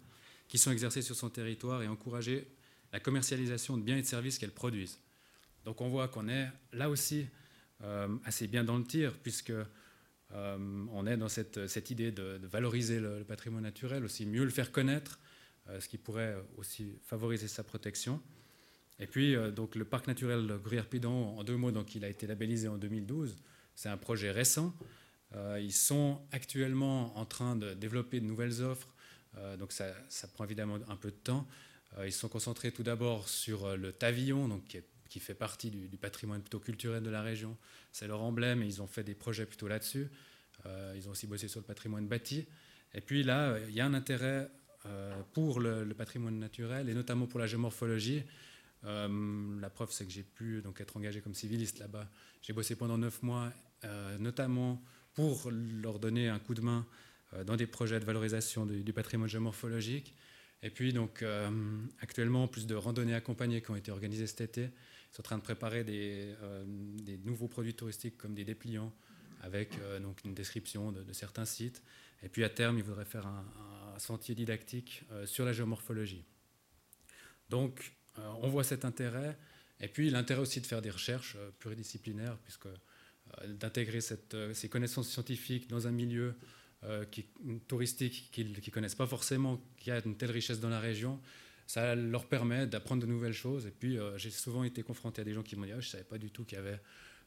qui 0.47 0.57
sont 0.57 0.71
exercées 0.71 1.01
sur 1.01 1.15
son 1.15 1.29
territoire 1.29 1.81
et 1.81 1.87
encourager 1.87 2.47
la 2.91 2.99
commercialisation 2.99 3.77
de 3.77 3.83
biens 3.83 3.97
et 3.97 4.01
de 4.01 4.07
services 4.07 4.37
qu'elles 4.37 4.51
produisent. 4.51 4.99
Donc 5.65 5.81
on 5.81 5.89
voit 5.89 6.07
qu'on 6.07 6.27
est 6.27 6.47
là 6.73 6.89
aussi 6.89 7.27
euh, 7.83 8.07
assez 8.23 8.47
bien 8.47 8.63
dans 8.63 8.77
le 8.77 8.85
tir, 8.85 9.13
puisque 9.21 9.51
euh, 9.51 10.85
on 10.91 11.05
est 11.05 11.17
dans 11.17 11.27
cette, 11.27 11.89
idée 11.89 12.11
de, 12.11 12.39
valoriser 12.43 12.99
le, 12.99 13.23
patrimoine 13.25 13.63
naturel, 13.63 14.05
aussi 14.05 14.25
mieux 14.25 14.45
le 14.45 14.51
faire 14.51 14.71
connaître, 14.71 15.19
euh, 15.67 15.81
ce 15.81 15.89
qui 15.89 15.97
pourrait 15.97 16.35
aussi 16.57 16.97
favoriser 17.03 17.49
sa 17.49 17.63
protection. 17.63 18.21
Et 18.99 19.07
puis, 19.07 19.35
donc, 19.53 19.75
le 19.75 19.85
parc 19.85 20.07
naturel 20.07 20.59
Gruyère-Pidan, 20.63 21.35
en 21.37 21.43
deux 21.43 21.57
mots, 21.57 21.71
donc, 21.71 21.95
il 21.95 22.05
a 22.05 22.09
été 22.09 22.27
labellisé 22.27 22.67
en 22.67 22.77
2012. 22.77 23.35
C'est 23.75 23.89
un 23.89 23.97
projet 23.97 24.29
récent. 24.29 24.73
ils 25.59 25.73
sont 25.73 26.21
actuellement 26.31 27.17
en 27.17 27.25
train 27.25 27.55
de 27.55 27.73
développer 27.73 28.19
de 28.19 28.25
nouvelles 28.25 28.61
offres. 28.61 28.93
donc, 29.57 29.71
ça, 29.71 29.87
ça, 30.09 30.27
prend 30.27 30.45
évidemment 30.45 30.77
un 30.87 30.95
peu 30.95 31.09
de 31.09 31.15
temps. 31.15 31.47
Ils 32.05 32.13
sont 32.13 32.29
concentrés 32.29 32.71
tout 32.71 32.83
d'abord 32.83 33.27
sur 33.27 33.75
le 33.75 33.91
tavillon, 33.91 34.47
donc 34.47 34.63
qui, 34.65 34.77
fait 35.19 35.33
partie 35.33 35.69
du, 35.71 35.97
patrimoine 35.97 36.41
plutôt 36.41 36.59
culturel 36.59 37.03
de 37.03 37.09
la 37.09 37.21
région. 37.21 37.57
C'est 37.91 38.07
leur 38.07 38.21
emblème 38.21 38.63
et 38.63 38.65
ils 38.65 38.81
ont 38.81 38.87
fait 38.87 39.03
des 39.03 39.15
projets 39.15 39.45
plutôt 39.45 39.67
là-dessus. 39.67 40.09
Euh, 40.65 40.93
ils 40.95 41.07
ont 41.07 41.11
aussi 41.11 41.27
bossé 41.27 41.47
sur 41.47 41.59
le 41.59 41.65
patrimoine 41.65 42.07
bâti. 42.07 42.45
Et 42.93 43.01
puis 43.01 43.23
là, 43.23 43.57
il 43.67 43.73
y 43.73 43.81
a 43.81 43.85
un 43.85 43.93
intérêt 43.93 44.49
pour 45.31 45.61
le, 45.61 45.85
patrimoine 45.93 46.37
naturel 46.37 46.89
et 46.89 46.93
notamment 46.93 47.25
pour 47.25 47.39
la 47.39 47.47
géomorphologie. 47.47 48.23
la 48.83 49.69
preuve, 49.69 49.91
c'est 49.91 50.05
que 50.05 50.11
j'ai 50.11 50.23
pu 50.23 50.61
donc, 50.61 50.81
être 50.81 50.97
engagé 50.97 51.21
comme 51.21 51.33
civiliste 51.33 51.79
là-bas. 51.79 52.09
J'ai 52.41 52.53
bossé 52.53 52.75
pendant 52.75 52.97
neuf 52.97 53.23
mois, 53.23 53.51
notamment 54.19 54.83
pour 55.13 55.49
leur 55.51 55.99
donner 55.99 56.27
un 56.27 56.37
coup 56.37 56.53
de 56.53 56.61
main 56.61 56.85
dans 57.45 57.55
des 57.55 57.65
projets 57.65 57.99
de 57.99 58.05
valorisation 58.05 58.65
du, 58.65 58.83
du 58.83 58.93
patrimoine 58.93 59.29
géomorphologique. 59.29 60.13
Et 60.63 60.69
puis, 60.69 60.93
donc, 60.93 61.21
euh, 61.21 61.49
actuellement, 61.99 62.47
plus 62.47 62.65
de 62.65 62.73
randonnées 62.73 63.13
accompagnées 63.13 63.61
qui 63.61 63.69
ont 63.69 63.75
été 63.75 63.91
organisées 63.91 64.27
cet 64.27 64.41
été. 64.41 64.69
Sont 65.13 65.21
en 65.21 65.23
train 65.23 65.37
de 65.37 65.43
préparer 65.43 65.85
des, 65.85 66.35
euh, 66.41 66.65
nouveaux 67.23 67.47
produits 67.47 67.73
touristiques 67.73 68.17
comme 68.17 68.33
des 68.33 68.43
dépliants 68.43 68.93
avec 69.41 69.77
euh, 69.79 69.99
donc 69.99 70.23
une 70.25 70.33
description 70.33 70.91
de, 70.91 71.13
certains 71.13 71.45
sites. 71.45 71.81
Et 72.23 72.29
puis, 72.29 72.43
à 72.43 72.49
terme, 72.49 72.77
ils 72.77 72.83
voudraient 72.83 73.05
faire 73.05 73.27
un, 73.27 73.45
sentier 73.99 74.33
didactique 74.33 75.03
sur 75.25 75.45
la 75.45 75.53
géomorphologie. 75.53 76.25
Donc, 77.51 77.93
on 78.41 78.49
voit 78.49 78.63
cet 78.63 78.85
intérêt. 78.85 79.37
Et 79.79 79.87
puis, 79.87 80.09
l'intérêt 80.09 80.41
aussi 80.41 80.61
de 80.61 80.65
faire 80.65 80.81
des 80.81 80.89
recherches 80.89 81.37
pluridisciplinaires, 81.59 82.39
puisque 82.39 82.69
d'intégrer 83.45 84.01
ces 84.01 84.69
connaissances 84.69 85.09
scientifiques 85.09 85.69
dans 85.69 85.85
un 85.85 85.91
milieu 85.91 86.33
euh, 86.85 87.05
qui, 87.05 87.25
touristiques 87.69 88.29
qu'ils 88.33 88.51
ne 88.51 88.69
connaissent 88.69 88.95
pas 88.95 89.07
forcément, 89.07 89.61
qu'il 89.77 89.93
y 89.93 89.95
a 89.95 90.01
une 90.05 90.17
telle 90.17 90.31
richesse 90.31 90.59
dans 90.59 90.67
la 90.67 90.81
région, 90.81 91.17
ça 91.67 91.95
leur 91.95 92.25
permet 92.27 92.67
d'apprendre 92.67 93.01
de 93.01 93.07
nouvelles 93.07 93.33
choses. 93.33 93.65
Et 93.65 93.71
puis, 93.71 93.97
euh, 93.97 94.17
j'ai 94.17 94.29
souvent 94.29 94.63
été 94.63 94.83
confronté 94.83 95.21
à 95.21 95.23
des 95.23 95.33
gens 95.33 95.43
qui 95.43 95.55
m'ont 95.55 95.65
dit 95.65 95.71
ah, 95.71 95.79
Je 95.79 95.87
ne 95.87 95.91
savais 95.91 96.03
pas 96.03 96.17
du 96.17 96.31
tout 96.31 96.43
qu'il 96.43 96.57
y 96.57 96.61
avait 96.61 96.79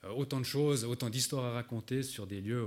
euh, 0.05 0.11
autant 0.11 0.41
de 0.41 0.45
choses, 0.45 0.85
autant 0.85 1.11
d'histoires 1.11 1.45
à 1.45 1.53
raconter 1.53 2.03
sur 2.03 2.27
des 2.27 2.41
lieux. 2.41 2.67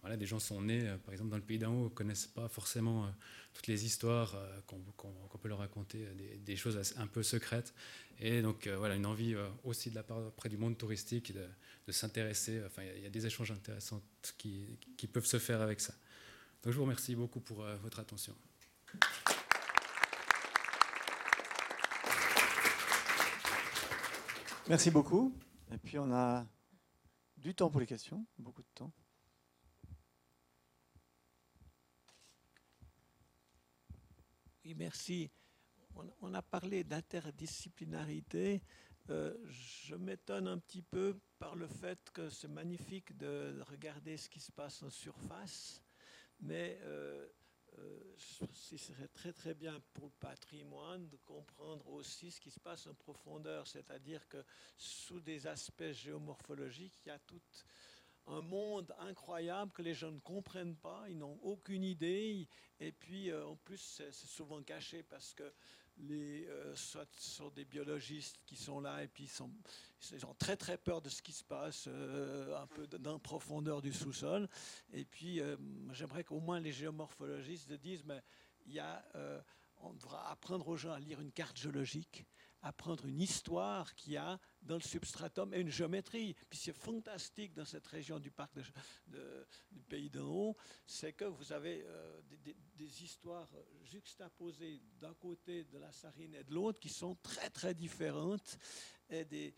voilà, 0.00 0.16
des 0.16 0.26
gens 0.26 0.38
sont 0.38 0.60
nés, 0.62 0.84
par 1.04 1.12
exemple, 1.12 1.30
dans 1.30 1.36
le 1.36 1.42
pays 1.42 1.58
d'en 1.58 1.72
haut, 1.72 1.84
ne 1.84 1.88
connaissent 1.88 2.26
pas 2.26 2.48
forcément 2.48 3.10
toutes 3.54 3.66
les 3.66 3.84
histoires 3.86 4.36
qu'on 4.66 5.38
peut 5.38 5.48
leur 5.48 5.58
raconter, 5.58 6.06
des, 6.44 6.56
choses 6.56 6.78
un 6.96 7.06
peu 7.06 7.22
secrètes. 7.22 7.74
Et 8.20 8.42
donc, 8.42 8.68
voilà, 8.68 8.94
une 8.94 9.06
envie 9.06 9.34
aussi 9.64 9.90
de 9.90 9.94
la 9.94 10.02
part 10.02 10.30
près 10.32 10.48
du 10.48 10.58
monde 10.58 10.76
touristique 10.78 11.32
de, 11.32 11.92
s'intéresser. 11.92 12.62
Enfin, 12.66 12.82
il 12.96 13.02
y, 13.02 13.06
a 13.06 13.10
des 13.10 13.26
échanges 13.26 13.50
intéressants 13.50 14.02
qui, 14.38 14.78
peuvent 15.12 15.26
se 15.26 15.38
faire 15.38 15.60
avec 15.60 15.80
ça 15.80 15.94
je 16.70 16.76
vous 16.76 16.82
remercie 16.82 17.14
beaucoup 17.14 17.40
pour 17.40 17.62
euh, 17.62 17.76
votre 17.82 18.00
attention. 18.00 18.34
Merci 24.68 24.90
beaucoup. 24.90 25.32
Et 25.70 25.78
puis 25.78 25.96
on 25.96 26.12
a 26.12 26.44
du 27.36 27.54
temps 27.54 27.70
pour 27.70 27.78
les 27.78 27.86
questions, 27.86 28.26
beaucoup 28.36 28.62
de 28.62 28.68
temps. 28.74 28.92
Oui, 34.64 34.74
merci. 34.74 35.30
On, 36.20 36.34
a 36.34 36.42
parlé 36.42 36.82
d'interdisciplinarité. 36.82 38.60
Euh, 39.08 39.36
je 39.46 39.94
m'étonne 39.94 40.48
un 40.48 40.58
petit 40.58 40.82
peu 40.82 41.20
par 41.38 41.54
le 41.54 41.68
fait 41.68 42.10
que 42.12 42.28
c'est 42.28 42.48
magnifique 42.48 43.16
de 43.16 43.62
regarder 43.68 44.16
ce 44.16 44.28
qui 44.28 44.40
se 44.40 44.50
passe 44.50 44.82
en 44.82 44.90
surface, 44.90 45.80
mais 46.40 46.80
euh, 46.82 47.28
ce 48.52 48.76
serait 48.76 49.08
très 49.08 49.32
très 49.32 49.54
bien 49.54 49.80
pour 49.92 50.06
le 50.06 50.12
patrimoine 50.18 51.08
de 51.08 51.16
comprendre 51.18 51.86
aussi 51.88 52.30
ce 52.30 52.40
qui 52.40 52.50
se 52.50 52.60
passe 52.60 52.86
en 52.86 52.94
profondeur, 52.94 53.66
c'est-à-dire 53.66 54.26
que 54.28 54.42
sous 54.76 55.20
des 55.20 55.46
aspects 55.46 55.92
géomorphologiques, 55.92 56.98
il 57.04 57.08
y 57.08 57.12
a 57.12 57.18
tout 57.18 57.40
un 58.28 58.40
monde 58.40 58.94
incroyable 58.98 59.72
que 59.72 59.82
les 59.82 59.94
gens 59.94 60.10
ne 60.10 60.18
comprennent 60.18 60.76
pas, 60.76 61.04
ils 61.08 61.18
n'ont 61.18 61.38
aucune 61.42 61.84
idée, 61.84 62.48
et 62.80 62.92
puis 62.92 63.30
euh, 63.30 63.46
en 63.46 63.56
plus 63.56 63.78
c'est 63.78 64.12
souvent 64.12 64.62
caché 64.62 65.02
parce 65.02 65.32
que 65.32 65.52
les, 65.98 66.46
euh, 66.46 66.74
soit 66.74 67.08
sont 67.18 67.50
des 67.50 67.64
biologistes 67.64 68.38
qui 68.46 68.56
sont 68.56 68.80
là 68.80 69.02
et 69.02 69.08
puis 69.08 69.24
ils, 69.24 69.30
sont, 69.30 69.50
ils 70.12 70.26
ont 70.26 70.34
très 70.34 70.56
très 70.56 70.76
peur 70.76 71.00
de 71.00 71.08
ce 71.08 71.22
qui 71.22 71.32
se 71.32 71.44
passe 71.44 71.86
euh, 71.88 72.56
un 72.56 72.66
peu 72.66 72.86
dans 72.86 73.18
profondeur 73.18 73.82
du 73.82 73.92
sous-sol. 73.92 74.48
Et 74.92 75.04
puis 75.04 75.40
euh, 75.40 75.56
j'aimerais 75.92 76.24
qu'au 76.24 76.40
moins 76.40 76.60
les 76.60 76.72
géomorphologistes 76.72 77.72
disent 77.72 78.04
mais 78.04 78.22
il 78.66 78.72
y 78.72 78.80
a, 78.80 79.04
on 79.78 79.92
devra 79.92 80.30
apprendre 80.30 80.66
aux 80.66 80.76
gens 80.76 80.92
à 80.92 80.98
lire 80.98 81.20
une 81.20 81.30
carte 81.30 81.56
géologique 81.56 82.26
apprendre 82.66 83.06
une 83.06 83.20
histoire 83.20 83.94
qu'il 83.94 84.14
y 84.14 84.16
a 84.16 84.38
dans 84.62 84.74
le 84.74 84.80
substratum 84.80 85.54
une 85.54 85.70
géométrie. 85.70 86.34
Puis 86.50 86.58
c'est 86.58 86.72
fantastique 86.72 87.54
dans 87.54 87.64
cette 87.64 87.86
région 87.86 88.18
du 88.18 88.30
parc 88.30 88.52
du 89.06 89.82
Pays 89.88 90.10
d'en 90.10 90.26
haut, 90.26 90.56
c'est 90.84 91.12
que 91.12 91.24
vous 91.24 91.52
avez 91.52 91.84
euh, 91.86 92.20
des, 92.74 93.04
histoires 93.04 93.48
juxtaposées 93.84 94.82
d'un 94.98 95.14
côté 95.14 95.64
de 95.64 95.78
la 95.78 95.92
Sarine 95.92 96.34
et 96.34 96.44
de 96.44 96.52
l'autre 96.52 96.80
qui 96.80 96.88
sont 96.88 97.14
très 97.22 97.50
très 97.50 97.74
différentes 97.74 98.58
et 99.10 99.54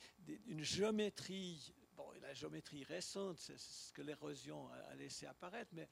une 0.47 0.63
géométrie 0.63 1.73
Bon, 1.99 2.13
la 2.23 2.33
géométrie 2.33 2.85
récente, 2.85 3.39
c'est 3.41 3.59
ce 3.59 3.93
que 3.93 4.03
l'érosion 4.03 4.69
a 4.69 4.95
laissé 4.95 5.27
apparaître, 5.27 5.73
mais 5.75 5.89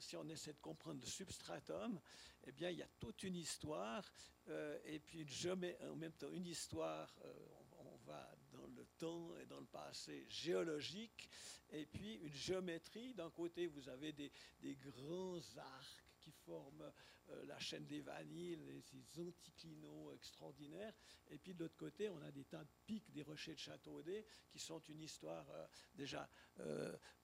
si 0.00 0.16
on 0.16 0.28
essaie 0.28 0.52
de 0.52 0.60
comprendre 0.60 1.00
le 1.00 1.06
substratum, 1.06 2.00
eh 2.46 2.52
bien, 2.52 2.70
il 2.70 2.78
y 2.78 2.82
a 2.82 2.88
toute 2.98 3.22
une 3.22 3.36
histoire, 3.36 4.04
euh, 4.48 4.78
et 4.84 4.98
puis 4.98 5.26
en 5.50 5.96
même 5.96 6.12
temps 6.12 6.30
une 6.32 6.46
histoire, 6.46 7.14
euh, 7.24 7.32
on, 7.78 7.96
va 8.06 8.34
dans 8.50 8.66
le 8.66 8.86
temps 8.98 9.36
et 9.36 9.46
dans 9.46 9.60
le 9.60 9.66
passé 9.66 10.26
géologique, 10.28 11.28
et 11.70 11.86
puis 11.86 12.14
une 12.14 12.34
géométrie. 12.34 13.14
D'un 13.14 13.30
côté, 13.30 13.66
vous 13.66 13.88
avez 13.88 14.12
des, 14.12 14.32
grands 14.76 15.40
arcs 15.58 16.04
qui 16.18 16.32
forment 16.32 16.90
euh, 17.28 17.44
la 17.44 17.58
chaîne 17.58 17.86
des 17.86 18.00
vanilles, 18.00 18.58
ces 18.82 19.20
anticlinaux 19.20 20.12
extraordinaires. 20.12 20.94
Et 21.28 21.38
puis 21.38 21.54
de 21.54 21.60
l'autre 21.60 21.76
côté, 21.76 22.08
on 22.08 22.20
a 22.22 22.30
des 22.30 22.44
tas 22.44 22.64
de 22.64 22.70
pics 22.86 23.10
des 23.12 23.22
rochers 23.22 23.54
de 23.54 23.58
Châteaudet 23.58 24.26
qui 24.48 24.58
sont 24.58 24.80
une 24.80 25.02
histoire 25.02 25.46
déjà 25.94 26.28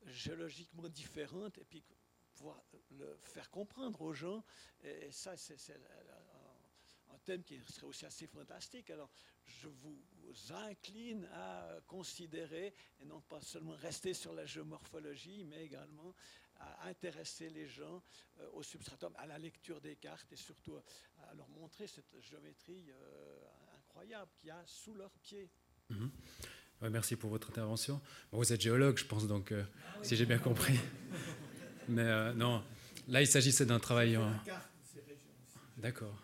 géologiquement 0.04 0.88
différente. 0.88 1.59
Et 1.59 1.64
puis 1.64 1.83
pouvoir 2.36 2.62
le 2.98 3.18
faire 3.22 3.50
comprendre 3.50 4.00
aux 4.02 4.14
gens. 4.14 4.44
Et 4.84 5.10
ça, 5.10 5.36
c'est 5.36 5.56
un 7.12 7.18
thème 7.24 7.42
qui 7.42 7.58
serait 7.66 7.86
aussi 7.86 8.06
assez 8.06 8.26
fantastique. 8.26 8.90
Alors, 8.90 9.10
je 9.44 9.68
vous 9.68 10.02
incline 10.68 11.28
à 11.32 11.78
considérer, 11.86 12.74
et 13.00 13.04
non 13.04 13.20
pas 13.20 13.40
seulement 13.40 13.76
rester 13.76 14.14
sur 14.14 14.32
la 14.32 14.44
géomorphologie, 14.44 15.44
mais 15.44 15.64
également 15.64 16.14
à 16.58 16.88
intéresser 16.88 17.50
les 17.50 17.66
gens 17.68 18.02
euh, 18.40 18.48
au 18.54 18.62
substratum, 18.62 19.12
à 19.18 19.26
la 19.26 19.38
lecture 19.38 19.80
des 19.80 19.96
cartes 19.96 20.32
et 20.32 20.36
surtout 20.36 20.76
à 21.18 21.34
leur 21.34 21.48
montrer 21.50 21.86
cette 21.86 22.18
géométrie 22.20 22.90
euh, 22.90 23.38
incroyable 23.78 24.30
qu'il 24.38 24.48
y 24.48 24.50
a 24.50 24.62
sous 24.66 24.94
leurs 24.94 25.18
pieds. 25.18 25.50
Mhm. 25.90 26.10
merci 26.90 27.14
pour 27.14 27.30
votre 27.30 27.50
intervention. 27.50 28.00
vous 28.32 28.52
êtes 28.52 28.60
géologue, 28.60 28.96
je 28.96 29.04
pense, 29.04 29.26
donc, 29.26 29.52
euh, 29.52 29.64
si 30.02 30.16
j'ai 30.16 30.26
bien 30.26 30.38
compris. 30.38 30.78
Mais 31.88 32.02
euh, 32.02 32.32
non, 32.34 32.62
là, 33.08 33.20
il 33.20 33.26
s'agissait 33.26 33.66
d'un 33.66 33.78
travail. 33.78 34.16
En... 34.16 34.32
D'accord. 35.78 36.22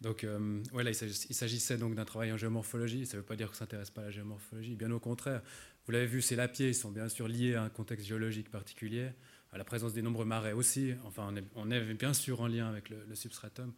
Donc, 0.00 0.24
euh, 0.24 0.62
il 0.74 1.34
s'agissait 1.34 1.78
donc 1.78 1.94
d'un 1.94 2.04
travail 2.04 2.32
en 2.32 2.36
géomorphologie. 2.36 3.06
Ça 3.06 3.16
ne 3.16 3.22
veut 3.22 3.26
pas 3.26 3.36
dire 3.36 3.48
qu'on 3.48 3.54
ne 3.54 3.58
s'intéresse 3.58 3.90
pas 3.90 4.02
à 4.02 4.04
la 4.06 4.10
géomorphologie. 4.10 4.74
Bien 4.74 4.90
au 4.90 4.98
contraire. 4.98 5.42
Vous 5.86 5.92
l'avez 5.92 6.06
vu, 6.06 6.22
ces 6.22 6.36
lapiers 6.36 6.68
ils 6.68 6.74
sont 6.74 6.90
bien 6.90 7.08
sûr 7.08 7.28
liés 7.28 7.54
à 7.54 7.62
un 7.62 7.68
contexte 7.68 8.06
géologique 8.06 8.50
particulier, 8.50 9.10
à 9.52 9.58
la 9.58 9.64
présence 9.64 9.92
des 9.92 10.02
nombreux 10.02 10.24
marais 10.24 10.52
aussi. 10.52 10.94
Enfin, 11.04 11.32
on 11.56 11.70
est, 11.70 11.94
bien 11.94 12.14
sûr 12.14 12.40
en 12.40 12.46
lien 12.46 12.68
avec 12.68 12.88
le, 12.88 13.14
substratum. 13.14 13.72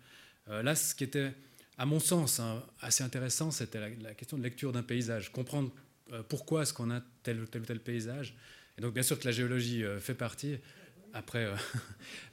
Euh, 0.48 0.62
là, 0.62 0.74
ce 0.74 0.94
qui 0.94 1.04
était, 1.04 1.32
à 1.78 1.86
mon 1.86 2.00
sens, 2.00 2.40
hein, 2.40 2.62
assez 2.80 3.04
intéressant, 3.04 3.50
c'était 3.50 3.96
la, 3.98 4.14
question 4.14 4.36
de 4.38 4.42
lecture 4.42 4.72
d'un 4.72 4.82
paysage. 4.82 5.32
Comprendre 5.32 5.72
pourquoi 6.28 6.62
est-ce 6.62 6.74
qu'on 6.74 6.90
a 6.90 7.00
tel 7.22 7.40
ou 7.40 7.46
tel 7.46 7.80
paysage 7.80 8.36
et 8.76 8.80
donc, 8.80 8.94
bien 8.94 9.02
sûr 9.02 9.18
que 9.18 9.24
la 9.24 9.32
géologie 9.32 9.84
euh, 9.84 10.00
fait 10.00 10.14
partie. 10.14 10.58
Après, 11.12 11.44
euh, 11.44 11.54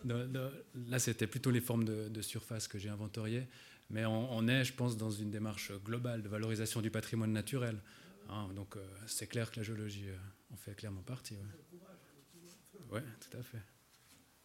là, 0.88 1.00
c'était 1.00 1.28
plutôt 1.28 1.52
les 1.52 1.62
formes 1.62 1.86
de, 1.86 2.22
surface 2.22 2.68
que 2.68 2.80
j'ai 2.80 2.90
inventoriées. 2.90 3.48
Mais 3.90 4.06
on, 4.06 4.48
est, 4.48 4.64
je 4.64 4.74
pense, 4.74 4.96
dans 4.96 5.12
une 5.12 5.32
démarche 5.32 5.74
globale 5.84 6.22
de 6.24 6.30
valorisation 6.30 6.82
du 6.82 6.90
patrimoine 6.90 7.34
naturel. 7.34 7.78
Hein. 8.30 8.48
donc, 8.56 8.78
euh, 8.78 8.88
c'est 9.06 9.28
clair 9.28 9.52
que 9.52 9.60
la 9.60 9.64
géologie 9.64 10.06
en 10.54 10.56
fait 10.56 10.74
clairement 10.74 11.02
partie. 11.02 11.36
Oui, 11.74 11.80
ouais, 12.92 13.04
tout 13.20 13.38
à 13.38 13.44
fait. 13.44 13.58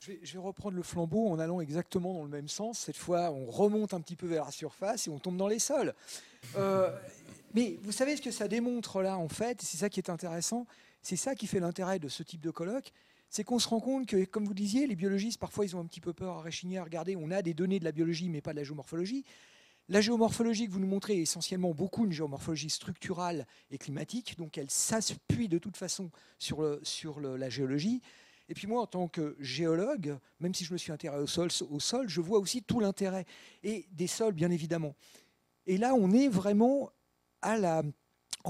Je 0.00 0.12
vais, 0.12 0.20
je 0.24 0.32
vais, 0.32 0.38
reprendre 0.40 0.76
le 0.76 0.82
flambeau 0.82 1.28
en 1.28 1.38
allant 1.38 1.60
exactement 1.60 2.12
dans 2.12 2.24
le 2.24 2.28
même 2.28 2.48
sens. 2.48 2.80
Cette 2.80 2.96
fois, 2.96 3.30
on 3.30 3.46
remonte 3.46 3.94
un 3.94 4.00
petit 4.00 4.16
peu 4.16 4.26
vers 4.26 4.46
la 4.46 4.50
surface 4.50 5.06
et 5.06 5.10
on 5.10 5.20
tombe 5.20 5.36
dans 5.36 5.48
les 5.48 5.60
sols. 5.60 5.94
mais 7.54 7.78
vous 7.82 7.92
savez 7.92 8.16
ce 8.16 8.22
que 8.22 8.32
ça 8.32 8.48
démontre 8.48 9.00
là, 9.00 9.16
en 9.16 9.28
fait, 9.28 9.62
c'est 9.62 9.76
ça 9.76 9.88
qui 9.88 10.00
est 10.00 10.10
intéressant, 10.10 10.66
c'est 11.06 11.14
ça 11.14 11.36
qui 11.36 11.46
fait 11.46 11.60
l'intérêt 11.60 12.00
de 12.00 12.08
ce 12.08 12.24
type 12.24 12.40
de 12.40 12.50
colloque, 12.50 12.90
c'est 13.30 13.44
qu'on 13.44 13.60
se 13.60 13.68
rend 13.68 13.78
compte 13.78 14.06
que, 14.06 14.24
comme 14.24 14.44
vous 14.44 14.54
disiez, 14.54 14.88
les 14.88 14.96
biologistes, 14.96 15.38
parfois, 15.38 15.64
ils 15.64 15.76
ont 15.76 15.78
un 15.78 15.86
petit 15.86 16.00
peu 16.00 16.12
peur 16.12 16.38
à 16.38 16.42
réchigner, 16.42 16.78
à 16.78 16.84
regarder, 16.84 17.14
on 17.14 17.30
a 17.30 17.42
des 17.42 17.54
données 17.54 17.78
de 17.78 17.84
la 17.84 17.92
biologie, 17.92 18.28
mais 18.28 18.40
pas 18.40 18.50
de 18.50 18.56
la 18.56 18.64
géomorphologie. 18.64 19.24
La 19.88 20.00
géomorphologie 20.00 20.66
que 20.66 20.72
vous 20.72 20.80
nous 20.80 20.88
montrez 20.88 21.18
est 21.18 21.22
essentiellement 21.22 21.72
beaucoup 21.74 22.06
une 22.06 22.12
géomorphologie 22.12 22.70
structurale 22.70 23.46
et 23.70 23.78
climatique, 23.78 24.36
donc 24.36 24.58
elle 24.58 24.68
s'appuie 24.68 25.46
de 25.46 25.58
toute 25.58 25.76
façon 25.76 26.10
sur 26.40 26.60
la 27.20 27.48
géologie. 27.50 28.02
Et 28.48 28.54
puis 28.54 28.66
moi, 28.66 28.82
en 28.82 28.88
tant 28.88 29.06
que 29.06 29.36
géologue, 29.38 30.18
même 30.40 30.54
si 30.54 30.64
je 30.64 30.72
me 30.72 30.78
suis 30.78 30.90
intéressé 30.90 31.22
au 31.22 31.28
sol, 31.28 31.50
au 31.70 31.78
sol 31.78 32.08
je 32.08 32.20
vois 32.20 32.40
aussi 32.40 32.64
tout 32.64 32.80
l'intérêt, 32.80 33.26
et 33.62 33.86
des 33.92 34.08
sols, 34.08 34.34
bien 34.34 34.50
évidemment. 34.50 34.96
Et 35.66 35.78
là, 35.78 35.94
on 35.94 36.10
est 36.10 36.26
vraiment 36.26 36.90
à 37.42 37.56
la 37.56 37.84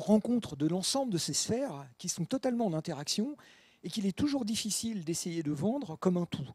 rencontre 0.01 0.57
de 0.57 0.67
l'ensemble 0.67 1.13
de 1.13 1.19
ces 1.19 1.35
sphères 1.35 1.87
qui 1.99 2.09
sont 2.09 2.25
totalement 2.25 2.67
en 2.67 2.73
interaction 2.73 3.37
et 3.83 3.91
qu'il 3.91 4.07
est 4.07 4.17
toujours 4.17 4.45
difficile 4.45 5.05
d'essayer 5.05 5.43
de 5.43 5.53
vendre 5.53 5.97
comme 5.97 6.17
un 6.17 6.27
tout. 6.27 6.49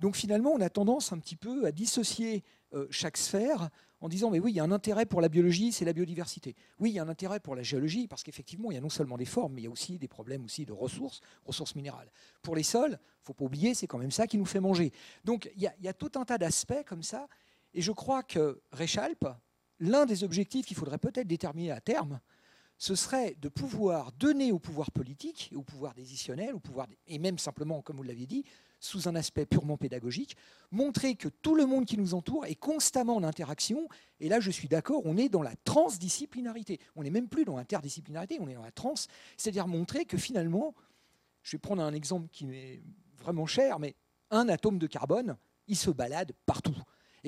Donc 0.00 0.16
finalement, 0.16 0.50
on 0.50 0.60
a 0.60 0.70
tendance 0.70 1.12
un 1.12 1.18
petit 1.18 1.36
peu 1.36 1.66
à 1.66 1.72
dissocier 1.72 2.44
euh, 2.74 2.86
chaque 2.90 3.16
sphère 3.16 3.70
en 4.00 4.08
disant 4.08 4.30
mais 4.30 4.38
oui, 4.38 4.52
il 4.52 4.54
y 4.54 4.60
a 4.60 4.64
un 4.64 4.70
intérêt 4.70 5.06
pour 5.06 5.20
la 5.20 5.28
biologie, 5.28 5.72
c'est 5.72 5.84
la 5.84 5.92
biodiversité. 5.92 6.54
Oui, 6.78 6.90
il 6.90 6.94
y 6.94 6.98
a 6.98 7.02
un 7.02 7.08
intérêt 7.08 7.40
pour 7.40 7.56
la 7.56 7.62
géologie 7.62 8.06
parce 8.06 8.22
qu'effectivement, 8.22 8.70
il 8.70 8.74
y 8.74 8.78
a 8.78 8.80
non 8.80 8.90
seulement 8.90 9.16
des 9.16 9.24
formes, 9.24 9.54
mais 9.54 9.62
il 9.62 9.64
y 9.64 9.68
a 9.68 9.70
aussi 9.70 9.98
des 9.98 10.06
problèmes 10.06 10.44
aussi 10.44 10.64
de 10.66 10.72
ressources, 10.72 11.20
ressources 11.44 11.74
minérales. 11.74 12.10
Pour 12.42 12.54
les 12.54 12.62
sols, 12.62 12.98
faut 13.22 13.34
pas 13.34 13.44
oublier, 13.44 13.74
c'est 13.74 13.86
quand 13.86 13.98
même 13.98 14.10
ça 14.10 14.26
qui 14.26 14.38
nous 14.38 14.44
fait 14.44 14.60
manger. 14.60 14.92
Donc 15.24 15.50
il 15.56 15.62
y 15.62 15.88
a, 15.88 15.92
tout 15.92 16.12
un 16.14 16.24
tas 16.24 16.38
d'aspects 16.38 16.84
comme 16.86 17.02
ça, 17.02 17.26
et 17.74 17.82
je 17.82 17.92
crois 17.92 18.22
que 18.22 18.60
Réchalp, 18.70 19.26
l'un 19.80 20.06
des 20.06 20.22
objectifs 20.22 20.66
qu'il 20.66 20.76
faudrait 20.76 20.98
peut-être 20.98 21.26
déterminer 21.26 21.72
à 21.72 21.80
terme, 21.80 22.20
ce 22.78 22.94
serait 22.94 23.36
de 23.40 23.48
pouvoir 23.48 24.12
donner 24.12 24.52
au 24.52 24.60
pouvoir 24.60 24.92
politique, 24.92 25.52
au 25.54 25.62
pouvoir 25.62 25.94
décisionnel, 25.94 26.54
au 26.54 26.60
pouvoir, 26.60 26.86
et 27.08 27.18
même 27.18 27.38
simplement, 27.38 27.82
comme 27.82 27.96
vous 27.96 28.04
l'aviez 28.04 28.26
dit, 28.26 28.44
sous 28.80 29.08
un 29.08 29.16
aspect 29.16 29.46
purement 29.46 29.76
pédagogique, 29.76 30.36
montrer 30.70 31.16
que 31.16 31.28
tout 31.28 31.56
le 31.56 31.66
monde 31.66 31.84
qui 31.84 31.98
nous 31.98 32.14
entoure 32.14 32.46
est 32.46 32.54
constamment 32.54 33.16
en 33.16 33.24
interaction. 33.24 33.88
Et 34.20 34.28
là, 34.28 34.38
je 34.38 34.52
suis 34.52 34.68
d'accord, 34.68 35.02
on 35.04 35.16
est 35.16 35.28
dans 35.28 35.42
la 35.42 35.56
transdisciplinarité. 35.64 36.78
On 36.94 37.02
n'est 37.02 37.10
même 37.10 37.28
plus 37.28 37.44
dans 37.44 37.56
l'interdisciplinarité, 37.56 38.38
on 38.40 38.48
est 38.48 38.54
dans 38.54 38.62
la 38.62 38.70
trans. 38.70 38.94
C'est-à-dire 39.36 39.66
montrer 39.66 40.04
que 40.04 40.16
finalement, 40.16 40.74
je 41.42 41.56
vais 41.56 41.58
prendre 41.58 41.82
un 41.82 41.92
exemple 41.92 42.28
qui 42.30 42.46
m'est 42.46 42.80
vraiment 43.18 43.46
cher, 43.46 43.80
mais 43.80 43.96
un 44.30 44.48
atome 44.48 44.78
de 44.78 44.86
carbone, 44.86 45.36
il 45.66 45.76
se 45.76 45.90
balade 45.90 46.32
partout. 46.46 46.76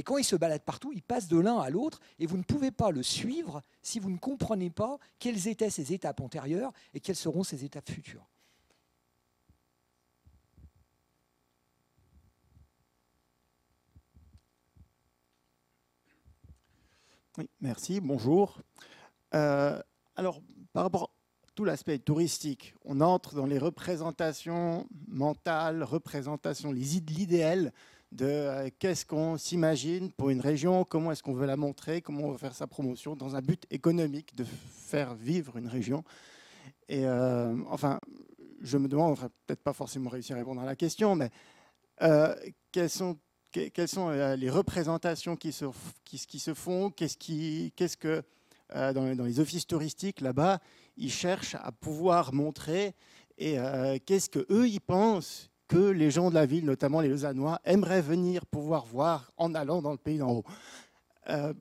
Et 0.01 0.03
quand 0.03 0.17
il 0.17 0.25
se 0.25 0.35
balade 0.35 0.63
partout, 0.63 0.93
il 0.95 1.03
passe 1.03 1.29
de 1.29 1.39
l'un 1.39 1.59
à 1.59 1.69
l'autre, 1.69 2.01
et 2.19 2.25
vous 2.25 2.39
ne 2.39 2.43
pouvez 2.43 2.71
pas 2.71 2.91
le 2.91 3.03
suivre 3.03 3.63
si 3.83 4.01
vous 4.01 4.11
ne 4.11 4.17
comprenez 4.17 4.71
pas 4.71 4.99
quelles 5.19 5.47
étaient 5.47 5.69
ses 5.69 5.93
étapes 5.93 6.23
antérieures 6.23 6.73
et 6.95 7.01
quelles 7.01 7.17
seront 7.17 7.43
ses 7.43 7.67
étapes 7.67 7.91
futures. 7.91 8.27
Merci, 17.61 18.01
bonjour. 18.01 18.57
Euh, 19.35 19.83
Alors, 20.17 20.41
par 20.73 20.85
rapport 20.85 21.13
à 21.45 21.51
tout 21.55 21.67
l'aspect 21.67 21.99
touristique, 21.99 22.75
on 22.87 23.03
entre 23.03 23.35
dans 23.35 23.45
les 23.45 23.59
représentations 23.59 24.87
mentales, 25.09 25.83
représentations, 25.83 26.73
l'idéal 26.73 27.75
de 28.13 28.27
euh, 28.27 28.69
qu'est-ce 28.79 29.07
qu'on 29.07 29.37
s'imagine 29.39 30.11
pour 30.13 30.31
une 30.31 30.41
région, 30.41 30.85
comment 30.85 31.13
est-ce 31.13 31.23
qu'on 31.23 31.35
veut 31.35 31.47
la 31.47 31.57
montrer, 31.57 32.03
comment 32.03 32.25
on 32.25 32.33
veut 32.33 32.39
faire 32.39 32.55
sa 32.55 32.67
promotion 32.67 33.15
dans 33.15 33.37
un 33.37 33.41
but 33.41 33.65
économique 33.71 34.35
de 34.37 34.45
faire 34.45 35.15
vivre 35.15 35.57
une 35.57 35.69
région. 35.69 36.03
Et 36.89 37.07
euh, 37.07 37.55
enfin, 37.69 38.01
je 38.61 38.79
me 38.79 38.89
demande, 38.89 39.13
on 39.13 39.15
va 39.15 39.29
peut-être 39.47 39.63
pas 39.63 39.73
forcément 39.73 40.11
réussir 40.11 40.37
à 40.37 40.41
répondre 40.41 40.61
à 40.61 40.67
la 40.67 40.75
question, 40.75 41.15
mais 41.15 41.31
euh, 42.03 42.35
quelles 42.73 42.91
sont, 42.91 43.17
les 43.53 44.51
représentations 44.51 45.37
qui 45.37 45.53
se, 45.53 45.67
qui, 46.05 46.39
se 46.39 46.55
font 46.55 46.91
Qu'est-ce 46.91 47.97
que 47.97 48.23
dans, 48.75 49.15
dans, 49.15 49.25
les 49.25 49.41
offices 49.41 49.67
touristiques 49.67 50.21
là-bas, 50.21 50.61
ils 50.97 51.13
cherchent 51.13 51.57
à 51.57 51.73
pouvoir 51.73 52.33
montrer 52.33 52.95
et 53.39 53.57
qu'est-ce 54.07 54.31
que 54.31 54.47
eux 54.51 54.69
ils 54.69 54.81
pensent 54.81 55.50
que 55.71 55.79
les 55.79 56.11
gens 56.11 56.31
de 56.31 56.35
la 56.35 56.47
ville, 56.47 56.65
notamment 56.65 57.01
les 57.01 57.09
Lausannois, 57.09 57.61
aimeraient 57.65 58.03
venir 58.03 58.45
pouvoir 58.45 58.85
voir 58.87 59.31
en 59.37 59.55
allant 59.55 59.81
dans 59.81 59.93
le 59.93 59.99
pays 59.99 60.19
d'en 60.19 60.33
haut. 60.33 60.45
Euh, 61.29 61.55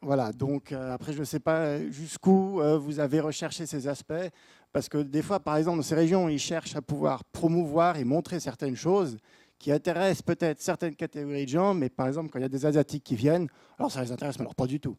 voilà, 0.00 0.32
donc 0.32 0.72
euh, 0.72 0.94
après, 0.94 1.12
je 1.12 1.18
ne 1.18 1.24
sais 1.24 1.38
pas 1.38 1.78
jusqu'où 1.90 2.62
euh, 2.62 2.78
vous 2.78 3.00
avez 3.00 3.20
recherché 3.20 3.66
ces 3.66 3.86
aspects, 3.86 4.30
parce 4.72 4.88
que 4.88 4.96
des 4.96 5.20
fois, 5.20 5.40
par 5.40 5.58
exemple, 5.58 5.76
dans 5.76 5.82
ces 5.82 5.94
régions, 5.94 6.30
ils 6.30 6.38
cherchent 6.38 6.74
à 6.74 6.80
pouvoir 6.80 7.22
promouvoir 7.22 7.98
et 7.98 8.04
montrer 8.04 8.40
certaines 8.40 8.76
choses 8.76 9.18
qui 9.58 9.72
intéressent 9.72 10.22
peut-être 10.22 10.62
certaines 10.62 10.96
catégories 10.96 11.44
de 11.44 11.50
gens, 11.50 11.74
mais 11.74 11.90
par 11.90 12.06
exemple, 12.06 12.30
quand 12.30 12.38
il 12.38 12.42
y 12.42 12.46
a 12.46 12.48
des 12.48 12.64
Asiatiques 12.64 13.04
qui 13.04 13.16
viennent, 13.16 13.48
alors 13.78 13.92
ça 13.92 14.02
les 14.02 14.10
intéresse, 14.10 14.38
mais 14.38 14.44
alors 14.44 14.54
pas 14.54 14.66
du 14.66 14.80
tout. 14.80 14.96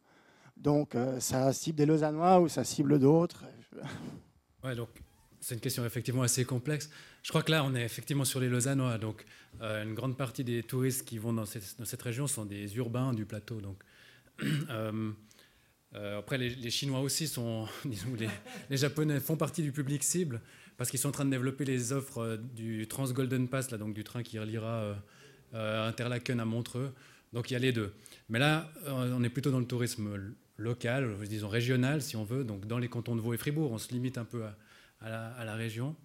Donc, 0.56 0.96
ça 1.20 1.52
cible 1.54 1.78
des 1.78 1.86
Lausannois 1.86 2.42
ou 2.42 2.48
ça 2.48 2.64
cible 2.66 3.00
d'autres? 3.00 3.46
Ouais, 4.62 4.76
donc 4.76 4.90
c'est 5.42 5.56
une 5.56 5.62
question 5.62 5.86
effectivement 5.86 6.24
assez 6.24 6.46
complexe. 6.46 6.90
Je 7.24 7.30
crois 7.30 7.44
que 7.44 7.52
là, 7.52 7.64
on 7.64 7.76
est 7.76 7.84
effectivement 7.84 8.26
sur 8.26 8.40
les 8.40 8.50
Lausannois. 8.50 8.98
Donc, 8.98 9.26
euh, 9.62 9.84
une 9.84 9.94
grande 9.94 10.18
partie 10.18 10.44
des 10.44 10.64
touristes 10.64 11.06
qui 11.08 11.18
vont 11.18 11.34
dans 11.34 11.46
cette, 11.46 12.02
région 12.02 12.28
sont 12.28 12.46
des 12.46 12.76
urbains 12.78 13.14
du 13.14 13.26
plateau. 13.26 13.62
Donc, 13.62 13.82
euh, 14.70 15.12
euh, 15.96 16.20
après, 16.20 16.38
les, 16.38 16.70
Chinois 16.70 17.00
aussi 17.02 17.28
sont, 17.28 17.68
disons, 17.86 18.10
les, 18.70 18.78
Japonais 18.78 19.20
font 19.20 19.38
partie 19.38 19.62
du 19.62 19.72
public 19.72 20.04
cible 20.04 20.42
parce 20.78 20.90
qu'ils 20.90 21.00
sont 21.00 21.10
en 21.10 21.14
train 21.14 21.26
de 21.26 21.32
développer 21.32 21.66
les 21.66 21.92
offres 21.92 22.40
du 22.56 22.88
Trans 22.88 23.10
Golden 23.12 23.50
Pass, 23.50 23.70
là, 23.72 23.78
donc 23.78 23.94
du 23.94 24.06
train 24.06 24.24
qui 24.24 24.40
reliera 24.40 24.96
Interlaken 25.54 26.40
à 26.40 26.46
Montreux. 26.46 26.94
Donc, 27.34 27.52
il 27.52 27.54
y 27.54 27.58
a 27.58 27.60
les 27.60 27.74
deux. 27.74 27.94
Mais 28.30 28.40
là, 28.40 28.72
on 28.88 29.22
est 29.22 29.30
plutôt 29.30 29.52
dans 29.52 29.60
le 29.60 29.66
tourisme 29.66 30.34
local, 30.56 31.18
disons 31.28 31.50
régional, 31.50 32.02
si 32.02 32.16
on 32.16 32.24
veut. 32.24 32.46
Donc, 32.46 32.66
dans 32.66 32.78
les 32.78 32.88
cantons 32.88 33.18
de 33.18 33.20
Vaud 33.20 33.34
et 33.34 33.38
Fribourg, 33.38 33.74
on 33.74 33.78
se 33.78 33.92
limite 33.92 34.18
un 34.18 34.24
peu 34.24 34.46
à 34.46 34.56
à 35.02 35.44
la, 35.46 35.56
région. 35.56 35.96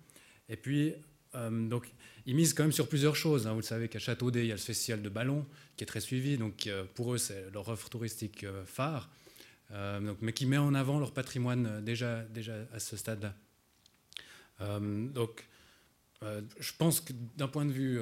Et 0.49 0.57
puis, 0.57 0.95
euh, 1.35 1.69
donc, 1.69 1.93
ils 2.27 2.35
misent 2.35 2.55
quand 2.55 2.63
même 2.63 2.73
sur 2.73 2.89
plusieurs 2.89 3.17
choses. 3.17 3.47
Hein. 3.47 3.53
Vous 3.53 3.61
le 3.61 3.65
savez 3.65 3.89
qu'à 3.89 3.99
Châteaudet, 3.99 4.45
il 4.45 4.49
y 4.49 4.53
a 4.53 4.55
le 4.55 4.61
festival 4.61 5.03
de 5.03 5.09
ballon 5.09 5.45
qui 5.77 5.85
est 5.85 5.87
très 5.87 6.01
suivi. 6.01 6.39
Donc, 6.39 6.67
euh, 6.67 6.85
pour 6.95 7.15
eux, 7.15 7.19
c'est 7.19 7.51
leur 7.53 7.69
offre 7.69 7.89
touristique 7.89 8.45
euh, 8.45 8.65
phare. 8.65 9.09
donc, 9.71 10.19
mais 10.21 10.33
qui 10.33 10.47
met 10.47 10.59
en 10.59 10.75
avant 10.75 10.99
leur 10.99 11.13
patrimoine 11.13 11.85
déjà, 11.85 12.23
déjà 12.23 12.55
à 12.73 12.79
ce 12.79 12.97
stade-là. 12.97 13.35
donc, 14.61 15.47
je 16.59 16.73
pense 16.79 17.01
que 17.01 17.13
d'un 17.37 17.49
point 17.49 17.67
de 17.67 17.73
vue 17.73 18.01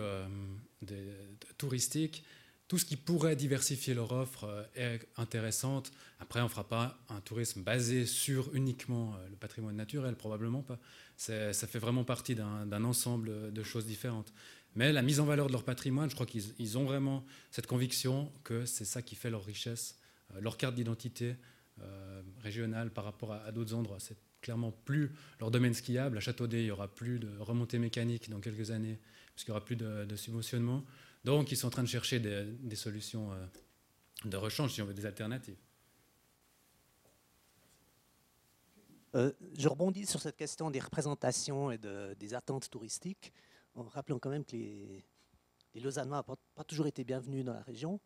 touristique, 1.58 2.24
tout 2.72 2.78
ce 2.78 2.86
qui 2.86 2.96
pourrait 2.96 3.36
diversifier 3.36 3.92
leur 3.92 4.12
offre 4.12 4.44
euh, 4.44 4.64
est 4.74 5.06
intéressante. 5.18 5.92
Après, 6.20 6.40
on 6.40 6.44
ne 6.44 6.48
fera 6.48 6.66
pas 6.66 6.98
un 7.10 7.20
tourisme 7.20 7.60
basé 7.60 8.06
sur 8.06 8.48
uniquement 8.54 9.14
euh, 9.14 9.28
le 9.28 9.36
patrimoine 9.36 9.76
naturel, 9.76 10.16
probablement 10.16 10.62
pas. 10.62 10.78
Ça 11.18 11.52
fait 11.52 11.78
vraiment 11.78 12.04
partie 12.04 12.34
d'un 12.34 12.84
ensemble 12.84 13.52
de 13.52 13.62
choses 13.62 13.84
différentes. 13.84 14.32
Mais 14.74 14.90
la 14.90 15.02
mise 15.02 15.20
en 15.20 15.26
valeur 15.26 15.48
de 15.48 15.52
leur 15.52 15.64
patrimoine, 15.64 16.08
je 16.08 16.14
crois 16.14 16.24
qu'ils 16.24 16.78
ont 16.78 16.84
vraiment 16.86 17.26
cette 17.50 17.66
conviction 17.66 18.32
que 18.42 18.64
c'est 18.64 18.86
ça 18.86 19.02
qui 19.02 19.16
fait 19.16 19.28
leur 19.28 19.44
richesse, 19.44 19.98
euh, 20.34 20.40
leur 20.40 20.56
carte 20.56 20.74
d'identité 20.74 21.36
régionale 22.42 22.90
par 22.90 23.04
rapport 23.04 23.32
à, 23.32 23.52
d'autres 23.52 23.74
endroits. 23.74 23.98
C'est 23.98 24.16
clairement 24.40 24.72
plus 24.86 25.10
leur 25.40 25.50
domaine 25.50 25.74
skiable. 25.74 26.16
À 26.16 26.20
Châteaudet, 26.20 26.60
il 26.60 26.64
n'y 26.64 26.70
aura 26.70 26.88
plus 26.88 27.18
de 27.18 27.28
remontée 27.38 27.78
mécanique 27.78 28.30
dans 28.30 28.40
quelques 28.40 28.70
années, 28.70 28.98
puisqu'il 29.34 29.50
n'y 29.50 29.56
aura 29.56 29.64
plus 29.64 29.76
de, 29.76 30.06
de 30.06 30.16
subventionnement. 30.16 30.84
Donc, 31.24 31.52
ils 31.52 31.56
sont 31.56 31.68
en 31.68 31.70
train 31.70 31.82
de 31.82 31.88
chercher 31.88 32.18
des, 32.18 32.76
solutions 32.76 33.32
euh, 33.32 33.46
de 34.24 34.36
rechange, 34.36 34.72
si 34.72 34.82
on 34.82 34.86
veut, 34.86 34.94
des 34.94 35.06
alternatives. 35.06 35.56
Euh, 39.14 39.32
je 39.58 39.68
rebondis 39.68 40.06
sur 40.06 40.20
cette 40.20 40.36
question 40.36 40.70
des 40.70 40.80
représentations 40.80 41.70
et 41.70 41.78
des 41.78 42.34
attentes 42.34 42.70
touristiques, 42.70 43.32
en 43.74 43.84
rappelant 43.84 44.18
quand 44.18 44.30
même 44.30 44.44
que 44.44 44.56
les, 44.56 45.04
Lausannois 45.80 46.24
n'ont 46.26 46.36
pas, 46.54 46.64
toujours 46.64 46.86
été 46.86 47.04
bienvenus 47.04 47.44
dans 47.44 47.52
la 47.52 47.62
région, 47.62 48.00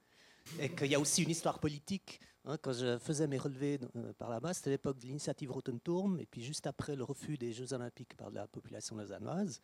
et 0.58 0.68
qu'il 0.68 0.88
y 0.88 0.94
a 0.94 1.00
aussi 1.00 1.22
une 1.22 1.30
histoire 1.30 1.58
politique. 1.58 2.20
Hein, 2.44 2.58
quand 2.58 2.72
je 2.72 2.98
faisais 2.98 3.26
mes 3.26 3.38
relevés 3.38 3.80
euh, 3.96 4.12
par 4.14 4.30
là-bas, 4.30 4.54
c'était 4.54 4.70
l'époque 4.70 4.98
de 4.98 5.06
l'initiative 5.06 5.50
Rotenturm, 5.50 6.20
et 6.20 6.26
puis 6.26 6.42
juste 6.42 6.66
après 6.66 6.94
le 6.94 7.02
refus 7.02 7.38
des 7.38 7.52
Jeux 7.52 7.72
olympiques 7.72 8.14
par 8.16 8.30
la 8.30 8.46
population 8.46 8.96
lausannoise. 8.96 9.60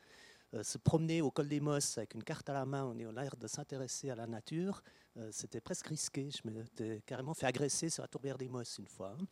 Euh, 0.55 0.63
se 0.63 0.77
promener 0.77 1.23
au 1.23 1.31
col 1.31 1.49
des 1.49 1.61
Mosses 1.61 1.97
avec 1.97 2.15
une 2.15 2.23
carte 2.23 2.49
à 2.51 2.53
la 2.53 2.67
main, 2.67 2.85
on 2.85 2.99
est 2.99 3.11
l'air 3.11 3.37
de 3.37 3.47
s'intéresser 3.47 4.11
à 4.11 4.15
la 4.15 4.27
nature, 4.27 4.83
euh, 5.17 5.31
c'était 5.33 5.63
presque 5.63 5.87
risqué. 5.87 6.29
Je 6.31 6.49
m'étais 6.49 7.01
carrément 7.07 7.33
fait 7.33 7.47
agresser 7.47 7.89
sur 7.89 8.03
la 8.03 8.09
tourbière 8.09 8.37
des 8.37 8.49
Mosses 8.49 8.77
une 8.79 8.87
fois. 8.87 9.17
Hein. 9.19 9.27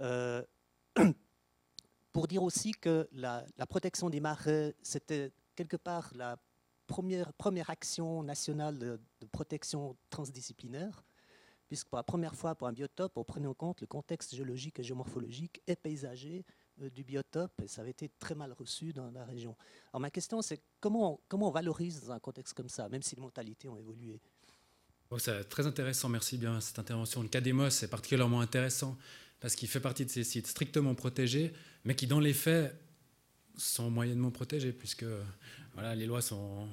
Euh, 0.00 0.44
pour 2.12 2.26
dire 2.26 2.42
aussi 2.42 2.72
que 2.72 3.08
la, 3.12 3.46
protection 3.68 4.10
des 4.10 4.20
marais, 4.20 4.74
c'était 4.82 5.32
quelque 5.56 5.78
part 5.78 6.10
la 6.14 6.36
première, 6.86 7.32
première 7.32 7.70
action 7.70 8.22
nationale 8.22 8.78
de, 8.78 9.00
protection 9.32 9.96
transdisciplinaire, 10.10 11.04
puisque 11.68 11.88
pour 11.88 11.96
la 11.96 12.02
première 12.02 12.34
fois, 12.34 12.54
pour 12.54 12.68
un 12.68 12.72
biotope, 12.72 13.16
on 13.16 13.24
prenait 13.24 13.46
en 13.46 13.54
compte 13.54 13.80
le 13.80 13.86
contexte 13.86 14.34
géologique 14.34 14.78
et 14.78 14.82
géomorphologique 14.82 15.62
et 15.66 15.76
paysager 15.76 16.44
du 16.88 17.04
biotope 17.04 17.60
et 17.62 17.68
ça 17.68 17.82
avait 17.82 17.90
été 17.90 18.10
très 18.18 18.34
mal 18.34 18.52
reçu 18.52 18.92
dans 18.92 19.10
la 19.10 19.24
région. 19.24 19.56
Alors 19.92 20.00
ma 20.00 20.10
question 20.10 20.42
c'est 20.42 20.60
comment, 20.80 21.20
comment 21.28 21.48
on 21.48 21.52
valorise 21.52 22.02
dans 22.04 22.12
un 22.12 22.18
contexte 22.18 22.54
comme 22.54 22.68
ça, 22.68 22.88
même 22.88 23.02
si 23.02 23.16
les 23.16 23.22
mentalités 23.22 23.68
ont 23.68 23.76
évolué? 23.76 24.20
Oh, 25.10 25.18
C'est 25.18 25.44
très 25.44 25.66
intéressant, 25.66 26.08
merci 26.08 26.38
bien 26.38 26.60
cette 26.60 26.78
intervention. 26.78 27.22
Le 27.22 27.28
cas 27.28 27.40
des 27.40 27.52
MOS 27.52 27.82
est 27.82 27.90
particulièrement 27.90 28.40
intéressant 28.40 28.96
parce 29.40 29.56
qu'il 29.56 29.68
fait 29.68 29.80
partie 29.80 30.04
de 30.04 30.10
ces 30.10 30.22
sites 30.22 30.46
strictement 30.46 30.94
protégés, 30.94 31.52
mais 31.84 31.94
qui 31.94 32.06
dans 32.06 32.20
les 32.20 32.34
faits 32.34 32.74
sont 33.56 33.90
moyennement 33.90 34.30
protégés 34.30 34.72
puisque 34.72 35.04
voilà, 35.74 35.94
les 35.94 36.06
lois 36.06 36.22
sont 36.22 36.68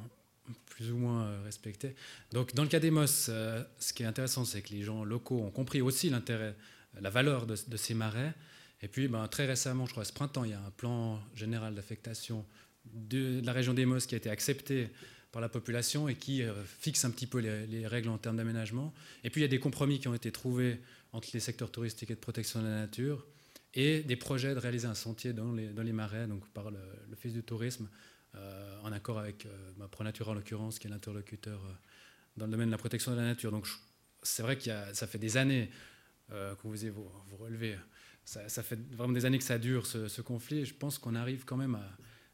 plus 0.67 0.91
ou 0.91 0.97
moins 0.97 1.25
euh, 1.25 1.41
respectées. 1.43 1.95
Donc 2.31 2.53
dans 2.53 2.63
le 2.63 2.69
cas 2.69 2.79
des 2.79 2.91
MOS, 2.91 3.29
euh, 3.29 3.63
ce 3.79 3.93
qui 3.93 4.03
est 4.03 4.05
intéressant, 4.05 4.45
c'est 4.45 4.61
que 4.61 4.69
les 4.69 4.83
gens 4.83 5.03
locaux 5.03 5.39
ont 5.39 5.51
compris 5.51 5.81
aussi 5.81 6.09
l'intérêt, 6.09 6.55
la 7.01 7.09
valeur 7.09 7.47
de 7.47 7.77
ces 7.77 7.93
marais. 7.93 8.33
Et 8.81 8.87
puis, 8.87 9.07
ben, 9.07 9.27
très 9.27 9.45
récemment, 9.45 9.85
je 9.85 9.91
crois, 9.91 10.05
ce 10.05 10.13
printemps, 10.13 10.43
il 10.43 10.51
y 10.51 10.53
a 10.53 10.61
un 10.61 10.71
plan 10.71 11.19
général 11.33 11.73
d'affectation 11.73 12.45
de, 12.85 13.41
la 13.43 13.53
région 13.53 13.73
des 13.73 13.85
Mosses 13.85 14.05
qui 14.05 14.15
a 14.15 14.17
été 14.17 14.29
accepté 14.29 14.89
par 15.31 15.41
la 15.41 15.49
population 15.49 16.07
et 16.07 16.15
qui 16.15 16.43
euh, 16.43 16.53
fixe 16.63 17.03
un 17.03 17.11
petit 17.11 17.27
peu 17.27 17.39
les, 17.39 17.87
règles 17.87 18.09
en 18.09 18.17
termes 18.17 18.37
d'aménagement. 18.37 18.93
Et 19.23 19.29
puis, 19.29 19.41
il 19.41 19.43
y 19.43 19.45
a 19.45 19.49
des 19.49 19.59
compromis 19.59 19.99
qui 19.99 20.07
ont 20.07 20.13
été 20.13 20.31
trouvés 20.31 20.79
entre 21.11 21.29
les 21.33 21.39
secteurs 21.39 21.71
touristiques 21.71 22.11
et 22.11 22.15
de 22.15 22.19
protection 22.19 22.61
de 22.61 22.67
la 22.67 22.75
nature 22.81 23.25
et 23.73 24.01
des 24.01 24.15
projets 24.15 24.53
de 24.53 24.59
réaliser 24.59 24.87
un 24.87 24.95
sentier 24.95 25.33
dans 25.33 25.51
les, 25.51 25.93
marais, 25.93 26.27
donc 26.27 26.47
par 26.49 26.71
l'Office 27.09 27.33
du 27.33 27.43
tourisme, 27.43 27.89
euh, 28.35 28.79
en 28.83 28.91
accord 28.91 29.19
avec 29.19 29.45
euh, 29.45 29.87
ProNatura 29.87 30.31
en 30.31 30.35
l'occurrence, 30.35 30.79
qui 30.79 30.87
est 30.87 30.89
l'interlocuteur 30.89 31.61
dans 32.37 32.45
le 32.45 32.51
domaine 32.51 32.67
de 32.67 32.71
la 32.71 32.77
protection 32.77 33.11
de 33.11 33.17
la 33.17 33.23
nature. 33.23 33.51
Donc, 33.51 33.67
c'est 34.23 34.43
vrai 34.43 34.57
que 34.57 34.63
ça 34.93 35.07
fait 35.07 35.17
des 35.17 35.37
années 35.37 35.69
que 36.29 36.67
vous, 36.67 36.75
vous 37.29 37.37
relevez 37.37 37.77
ça, 38.27 38.61
fait 38.61 38.79
vraiment 38.91 39.13
des 39.13 39.25
années 39.25 39.37
que 39.37 39.43
ça 39.43 39.57
dure, 39.57 39.85
ce, 39.85 40.21
conflit. 40.21 40.59
Et 40.59 40.65
je 40.65 40.73
pense 40.73 40.99
qu'on 40.99 41.15
arrive 41.15 41.45
quand 41.45 41.55
même 41.55 41.79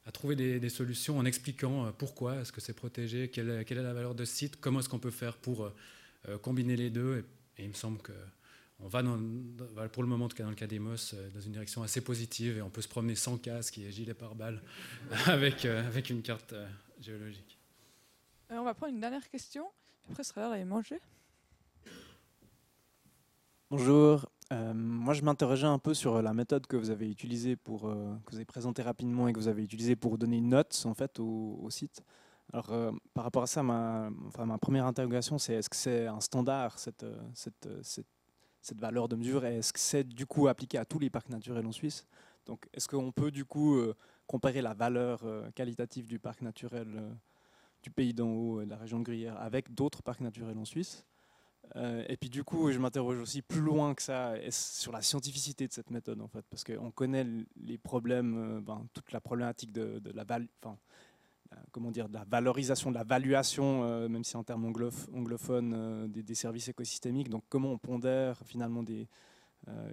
à, 0.06 0.12
trouver 0.12 0.36
des, 0.36 0.70
solutions 0.70 1.20
en 1.20 1.26
expliquant 1.26 1.86
euh, 1.86 1.92
pourquoi 1.92 2.38
est-ce 2.38 2.52
que 2.52 2.62
c'est 2.62 2.74
protégé, 2.74 3.30
quelle, 3.30 3.50
est 3.50 3.74
la 3.76 3.94
valeur 3.94 4.16
de 4.16 4.26
ce 4.26 4.36
site, 4.36 4.60
comment 4.60 4.80
est-ce 4.80 4.90
qu'on 4.90 5.00
peut 5.00 5.12
faire 5.12 5.38
pour 5.38 5.64
euh, 5.64 5.76
euh, 6.30 6.38
combiner 6.40 6.76
les 6.76 6.90
deux. 6.90 7.24
Et, 7.58 7.64
il 7.64 7.70
me 7.70 7.76
semble 7.76 8.00
qu'on 8.00 8.88
va, 8.88 9.04
dans, 9.04 9.20
pour 9.92 10.02
le 10.02 10.10
moment, 10.10 10.26
en 10.26 10.28
tout 10.28 10.36
cas 10.36 10.44
dans 10.44 10.50
le 10.50 10.56
cas 10.56 10.66
des 10.66 10.80
MOS, 10.80 11.14
dans 11.32 11.42
une 11.42 11.52
direction 11.52 11.84
assez 11.84 12.02
positive 12.02 12.58
et 12.58 12.62
on 12.64 12.72
peut 12.72 12.82
se 12.82 12.88
promener 12.88 13.14
sans 13.14 13.38
casque 13.38 13.78
et 13.78 13.92
gilet 13.92 14.16
pare-balles 14.16 14.60
avec, 15.28 15.66
avec 15.66 16.10
une 16.10 16.24
carte 16.24 16.56
géologique. 17.00 17.60
on 18.50 18.64
va 18.64 18.74
prendre 18.74 18.92
une 18.92 19.00
dernière 19.00 19.30
question, 19.30 19.68
après 20.10 20.24
ce 20.24 20.30
sera 20.30 20.42
l'heure 20.42 20.50
d'aller 20.50 20.66
manger. 20.66 21.00
Bonjour, 23.70 24.28
euh, 24.52 24.74
moi, 24.74 25.14
je 25.14 25.22
m'interrogeais 25.22 25.68
un 25.68 25.80
peu 25.80 25.94
sur 25.94 26.22
la 26.22 26.34
méthode 26.34 26.68
que 26.68 26.76
vous 26.76 26.90
avez 26.90 27.10
utilisée 27.10 27.56
pour 27.56 27.88
euh, 27.88 28.16
que 28.26 28.32
vous 28.32 28.38
avez 28.38 28.46
présentée 28.46 28.82
rapidement 28.82 29.28
et 29.28 29.34
que 29.34 29.40
vous 29.40 29.48
avez 29.48 29.64
utilisée 29.64 29.96
pour 29.96 30.18
donner 30.18 30.38
une 30.38 30.50
note 30.50 30.82
en 30.86 30.94
fait 30.94 31.20
au, 31.20 31.68
site. 31.70 32.04
Alors, 32.52 32.72
euh, 32.72 32.92
par 33.14 33.24
rapport 33.24 33.44
à 33.44 33.48
ça, 33.48 33.64
ma, 33.64 34.12
première 34.62 34.86
interrogation, 34.86 35.38
c'est 35.38 35.54
est-ce 35.54 35.70
que 35.70 35.76
c'est 35.76 36.08
un 36.08 36.20
standard 36.20 36.78
cette, 36.78 37.06
cette, 37.34 37.68
cette 38.62 38.80
valeur 38.80 39.08
de 39.08 39.16
mesure? 39.16 39.46
Est-ce 39.46 39.74
que 39.74 39.80
c'est 39.80 40.04
du 40.04 40.26
coup 40.26 40.48
appliqué 40.48 40.78
à 40.78 40.86
tous 40.86 41.00
les 41.00 41.10
parcs 41.10 41.30
naturels 41.30 41.66
en 41.66 41.72
Suisse? 41.72 42.06
Donc, 42.46 42.68
est-ce 42.74 42.88
qu'on 42.88 43.12
peut 43.12 43.32
du 43.32 43.46
coup 43.46 43.82
comparer 44.28 44.62
la 44.62 44.74
valeur 44.74 45.24
qualitative 45.56 46.08
du 46.08 46.20
parc 46.20 46.42
naturel 46.42 47.18
du 47.82 47.90
pays 47.90 48.14
d'en 48.14 48.30
haut, 48.30 48.64
de 48.64 48.70
la 48.70 48.78
région 48.78 49.00
de 49.00 49.04
Gruyère, 49.04 49.40
avec 49.40 49.74
d'autres 49.74 50.04
parcs 50.04 50.22
naturels 50.22 50.58
en 50.58 50.66
Suisse? 50.66 51.06
Euh, 51.76 52.04
et 52.08 52.18
puis 52.18 52.30
du 52.30 52.44
coup, 52.44 52.72
je 52.72 52.80
m'interroge 52.80 53.20
aussi 53.20 53.42
plus 53.42 53.62
loin 53.62 53.96
que 53.96 54.02
ça 54.02 54.34
sur 54.52 54.92
la 54.92 55.02
scientificité 55.02 55.68
de 55.68 55.74
cette 55.74 55.90
méthode, 55.90 56.22
en 56.22 56.28
fait, 56.28 56.46
parce 56.50 56.64
qu'on 56.64 56.92
connaît 56.92 57.26
les 57.62 57.78
problèmes, 57.78 58.58
euh, 58.58 58.62
ben, 58.62 58.86
toute 58.94 59.12
la 59.12 59.22
problématique 59.22 59.72
de, 59.72 60.02
la, 60.14 60.24
enfin, 60.62 60.78
comment 61.72 61.92
dire, 61.92 62.10
de 62.10 62.14
la 62.14 62.26
valorisation, 62.26 62.92
de 62.92 62.96
la 62.96 63.04
valuation, 63.04 63.84
euh, 63.84 64.08
même 64.08 64.24
si 64.24 64.38
en 64.38 64.44
termes 64.44 64.66
anglophones, 64.66 66.12
des, 66.12 66.36
services 66.36 66.68
écosystémiques. 66.68 67.30
Donc 67.30 67.44
comment 67.50 67.72
on 67.72 67.78
pondère 67.78 68.40
finalement 68.46 68.84
des, 68.84 69.08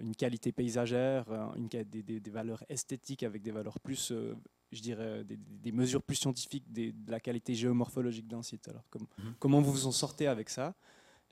une 0.02 0.16
qualité 0.16 0.52
paysagère, 0.52 1.26
une, 1.56 1.68
des, 1.68 2.02
des, 2.02 2.30
valeurs 2.30 2.64
esthétiques 2.68 3.22
avec 3.22 3.40
des 3.40 3.52
valeurs 3.52 3.78
plus, 3.78 4.12
je 4.72 4.82
dirais, 4.82 5.24
des, 5.24 5.72
mesures 5.72 6.02
plus 6.02 6.16
scientifiques 6.16 6.70
de 6.72 6.92
la 7.10 7.20
qualité 7.20 7.54
géomorphologique 7.54 8.26
d'un 8.26 8.42
site. 8.42 8.68
Alors 8.68 8.84
mmh. 8.92 9.22
comment 9.38 9.62
vous 9.62 9.72
vous 9.72 9.86
en 9.86 9.92
sortez 9.92 10.26
avec 10.26 10.50
ça? 10.50 10.74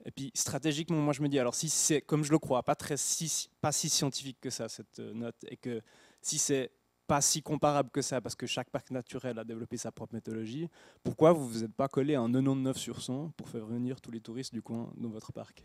Et 0.05 0.11
puis 0.11 0.31
stratégiquement, 0.33 0.97
moi 0.97 1.13
je 1.13 1.21
me 1.21 1.27
dis, 1.27 1.39
alors 1.39 1.55
si 1.55 1.69
c'est, 1.69 2.01
comme 2.01 2.23
je 2.23 2.31
le 2.31 2.39
crois, 2.39 2.63
pas, 2.63 2.75
très, 2.75 2.97
si, 2.97 3.49
pas 3.61 3.71
si 3.71 3.89
scientifique 3.89 4.37
que 4.39 4.49
ça, 4.49 4.69
cette 4.69 4.99
euh, 4.99 5.13
note, 5.13 5.35
et 5.47 5.57
que 5.57 5.81
si 6.21 6.37
c'est 6.37 6.71
pas 7.05 7.21
si 7.21 7.41
comparable 7.41 7.89
que 7.89 8.01
ça, 8.01 8.21
parce 8.21 8.35
que 8.35 8.45
chaque 8.45 8.69
parc 8.69 8.91
naturel 8.91 9.37
a 9.39 9.43
développé 9.43 9.77
sa 9.77 9.91
propre 9.91 10.13
méthodologie, 10.13 10.69
pourquoi 11.03 11.33
vous 11.33 11.47
ne 11.47 11.51
vous 11.51 11.63
êtes 11.63 11.73
pas 11.73 11.87
collé 11.87 12.15
un 12.15 12.31
99 12.31 12.77
sur 12.77 13.01
100 13.01 13.31
pour 13.31 13.49
faire 13.49 13.65
venir 13.65 13.99
tous 13.99 14.11
les 14.11 14.21
touristes 14.21 14.53
du 14.53 14.61
coin 14.61 14.91
dans 14.95 15.09
votre 15.09 15.33
parc? 15.33 15.63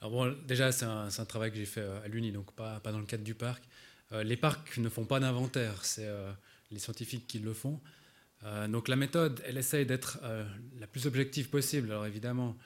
Alors 0.00 0.12
bon, 0.12 0.36
Déjà, 0.46 0.72
c'est 0.72 0.84
un, 0.84 1.08
travail 1.26 1.50
que 1.50 1.56
j'ai 1.56 1.66
fait 1.66 1.80
euh, 1.80 2.02
à 2.02 2.08
l'Uni, 2.08 2.32
donc 2.32 2.52
pas, 2.52 2.80
pas, 2.80 2.90
dans 2.90 3.00
le 3.00 3.06
cadre 3.06 3.24
du 3.24 3.34
parc. 3.34 3.64
Euh, 4.12 4.22
les 4.22 4.36
parcs 4.36 4.78
ne 4.78 4.88
font 4.88 5.04
pas 5.04 5.20
d'inventaire, 5.20 5.84
c'est 5.84 6.08
les 6.70 6.78
scientifiques 6.78 7.26
qui 7.26 7.38
le 7.38 7.52
font. 7.52 7.80
donc 8.68 8.88
la 8.88 8.96
méthode, 8.96 9.42
elle 9.44 9.58
essaye 9.58 9.84
d'être 9.84 10.20
la 10.78 10.86
plus 10.86 11.06
objective 11.06 11.50
possible. 11.50 11.90
Alors 11.90 12.06
évidemment, 12.06 12.56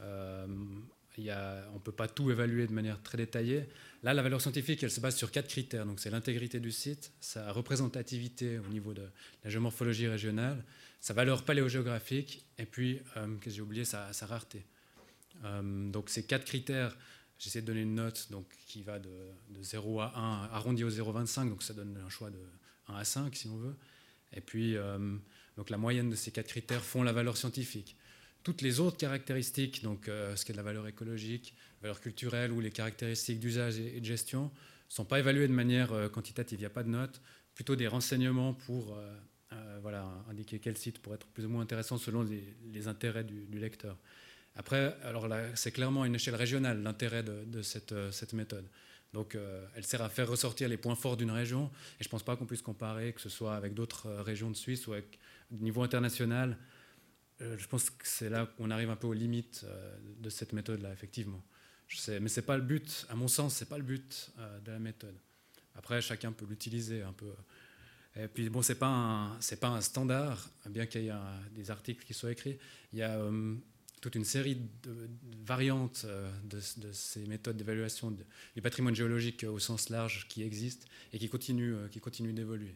a, 0.00 1.64
on 1.70 1.74
ne 1.74 1.80
peut 1.82 1.92
pas 1.92 2.08
tout 2.08 2.30
évaluer 2.30 2.66
de 2.66 2.72
manière 2.72 3.02
très 3.02 3.18
détaillée. 3.18 3.66
Là, 4.02 4.14
la 4.14 4.22
valeur 4.22 4.40
scientifique, 4.40 4.82
elle 4.82 4.90
se 4.90 5.00
base 5.00 5.16
sur 5.16 5.30
quatre 5.30 5.48
critères. 5.48 5.86
Donc, 5.86 6.00
c'est 6.00 6.10
l'intégrité 6.10 6.60
du 6.60 6.70
site, 6.70 7.12
sa 7.20 7.52
représentativité 7.52 8.58
au 8.58 8.68
niveau 8.68 8.92
de 8.92 9.08
la 9.42 9.50
géomorphologie 9.50 10.06
régionale, 10.06 10.62
sa 11.00 11.14
valeur 11.14 11.44
paléogéographique, 11.44 12.44
et 12.58 12.66
puis, 12.66 13.00
euh, 13.16 13.36
que 13.38 13.50
j'ai 13.50 13.62
oublié, 13.62 13.84
sa, 13.84 14.10
rareté. 14.22 14.64
Euh, 15.44 15.90
donc, 15.90 16.10
ces 16.10 16.24
quatre 16.24 16.44
critères, 16.44 16.96
j'essaie 17.38 17.62
de 17.62 17.66
donner 17.66 17.82
une 17.82 17.94
note 17.94 18.28
donc, 18.30 18.46
qui 18.66 18.82
va 18.82 18.98
de, 18.98 19.10
0 19.60 20.00
à 20.00 20.12
1, 20.16 20.54
arrondi 20.54 20.84
au 20.84 20.90
0,25, 20.90 21.48
donc 21.48 21.62
ça 21.62 21.74
donne 21.74 21.98
un 22.04 22.08
choix 22.08 22.30
de 22.30 22.38
1 22.88 22.94
à 22.94 23.04
5, 23.04 23.34
si 23.34 23.48
on 23.48 23.56
veut. 23.56 23.76
Et 24.32 24.40
puis, 24.40 24.76
euh, 24.76 25.16
donc, 25.56 25.70
la 25.70 25.78
moyenne 25.78 26.10
de 26.10 26.16
ces 26.16 26.30
quatre 26.30 26.48
critères 26.48 26.84
font 26.84 27.02
la 27.02 27.12
valeur 27.12 27.36
scientifique. 27.36 27.96
Toutes 28.46 28.62
les 28.62 28.78
autres 28.78 28.96
caractéristiques, 28.96 29.82
donc 29.82 30.06
euh, 30.06 30.36
ce 30.36 30.44
qui 30.44 30.52
est 30.52 30.54
de 30.54 30.56
la 30.56 30.62
valeur 30.62 30.86
écologique, 30.86 31.52
valeur 31.82 32.00
culturelle 32.00 32.52
ou 32.52 32.60
les 32.60 32.70
caractéristiques 32.70 33.40
d'usage 33.40 33.76
et, 33.80 33.98
de 33.98 34.04
gestion, 34.04 34.44
ne 34.44 34.94
sont 34.94 35.04
pas 35.04 35.18
évaluées 35.18 35.48
de 35.48 35.52
manière 35.52 35.92
euh, 35.92 36.08
quantitative. 36.08 36.60
Il 36.60 36.62
n'y 36.62 36.66
a 36.66 36.70
pas 36.70 36.84
de 36.84 36.88
notes, 36.88 37.20
plutôt 37.56 37.74
des 37.74 37.88
renseignements 37.88 38.54
pour 38.54 38.96
euh, 38.96 40.00
indiquer 40.30 40.60
quel 40.60 40.78
site 40.78 41.00
pourrait 41.00 41.16
être 41.16 41.26
plus 41.26 41.44
ou 41.44 41.48
moins 41.48 41.62
intéressant 41.62 41.98
selon 41.98 42.22
les, 42.22 42.86
intérêts 42.86 43.24
du, 43.24 43.58
lecteur. 43.58 43.98
Après, 44.54 44.96
alors 45.02 45.28
c'est 45.54 45.72
clairement 45.72 46.04
une 46.04 46.14
échelle 46.14 46.36
régionale 46.36 46.84
l'intérêt 46.84 47.24
de, 47.24 47.62
cette, 47.62 47.94
cette, 48.12 48.32
méthode. 48.32 48.68
Donc, 49.12 49.36
elle 49.74 49.84
sert 49.84 50.02
à 50.02 50.08
faire 50.08 50.28
ressortir 50.28 50.68
les 50.68 50.76
points 50.76 50.94
forts 50.94 51.16
d'une 51.16 51.32
région. 51.32 51.68
Et 51.98 52.04
je 52.04 52.08
ne 52.08 52.10
pense 52.10 52.22
pas 52.22 52.36
qu'on 52.36 52.46
puisse 52.46 52.62
comparer, 52.62 53.12
que 53.12 53.20
ce 53.20 53.28
soit 53.28 53.56
avec 53.56 53.74
d'autres 53.74 54.08
régions 54.22 54.50
de 54.50 54.56
Suisse 54.56 54.86
ou 54.86 54.92
avec 54.92 55.18
niveau 55.50 55.82
international, 55.82 56.56
euh, 57.42 57.56
je 57.58 57.66
pense 57.68 57.90
que 57.90 58.06
c'est 58.06 58.30
là 58.30 58.46
qu'on 58.56 58.70
arrive 58.70 58.90
un 58.90 58.96
peu 58.96 59.06
aux 59.06 59.12
limites 59.12 59.62
euh, 59.64 59.96
de 60.20 60.30
cette 60.30 60.52
méthode-là, 60.52 60.92
effectivement. 60.92 61.42
Je 61.86 61.98
sais, 61.98 62.18
mais 62.18 62.28
c'est 62.28 62.42
pas 62.42 62.56
le 62.56 62.62
but, 62.62 63.06
à 63.10 63.14
mon 63.14 63.28
sens, 63.28 63.54
c'est 63.54 63.68
pas 63.68 63.76
le 63.76 63.84
but 63.84 64.30
euh, 64.38 64.60
de 64.60 64.72
la 64.72 64.78
méthode. 64.78 65.14
Après, 65.74 66.00
chacun 66.00 66.32
peut 66.32 66.46
l'utiliser 66.48 67.02
un 67.02 67.12
peu. 67.12 67.32
Et 68.18 68.28
puis, 68.28 68.48
bon, 68.48 68.62
c'est 68.62 68.76
pas 68.76 69.36
c'est 69.40 69.60
pas 69.60 69.68
un 69.68 69.82
standard, 69.82 70.48
bien 70.70 70.86
qu'il 70.86 71.02
y 71.02 71.08
ait 71.08 71.12
des 71.54 71.70
articles 71.70 72.02
qui 72.06 72.14
soient 72.14 72.32
écrits. 72.32 72.58
Il 72.94 72.98
y 72.98 73.02
a 73.02 73.20
toute 74.00 74.14
une 74.14 74.24
série 74.24 74.56
de, 74.82 75.10
variantes 75.44 76.06
de, 76.44 76.58
ces 76.92 77.26
méthodes 77.26 77.58
d'évaluation 77.58 78.10
du 78.10 78.62
patrimoine 78.62 78.96
géologique 78.96 79.44
au 79.44 79.58
sens 79.58 79.90
large 79.90 80.28
qui 80.28 80.42
existent 80.42 80.86
et 81.12 81.18
qui 81.18 81.28
continuent, 81.28 81.88
qui 81.90 82.00
continuent 82.00 82.32
d'évoluer. 82.32 82.74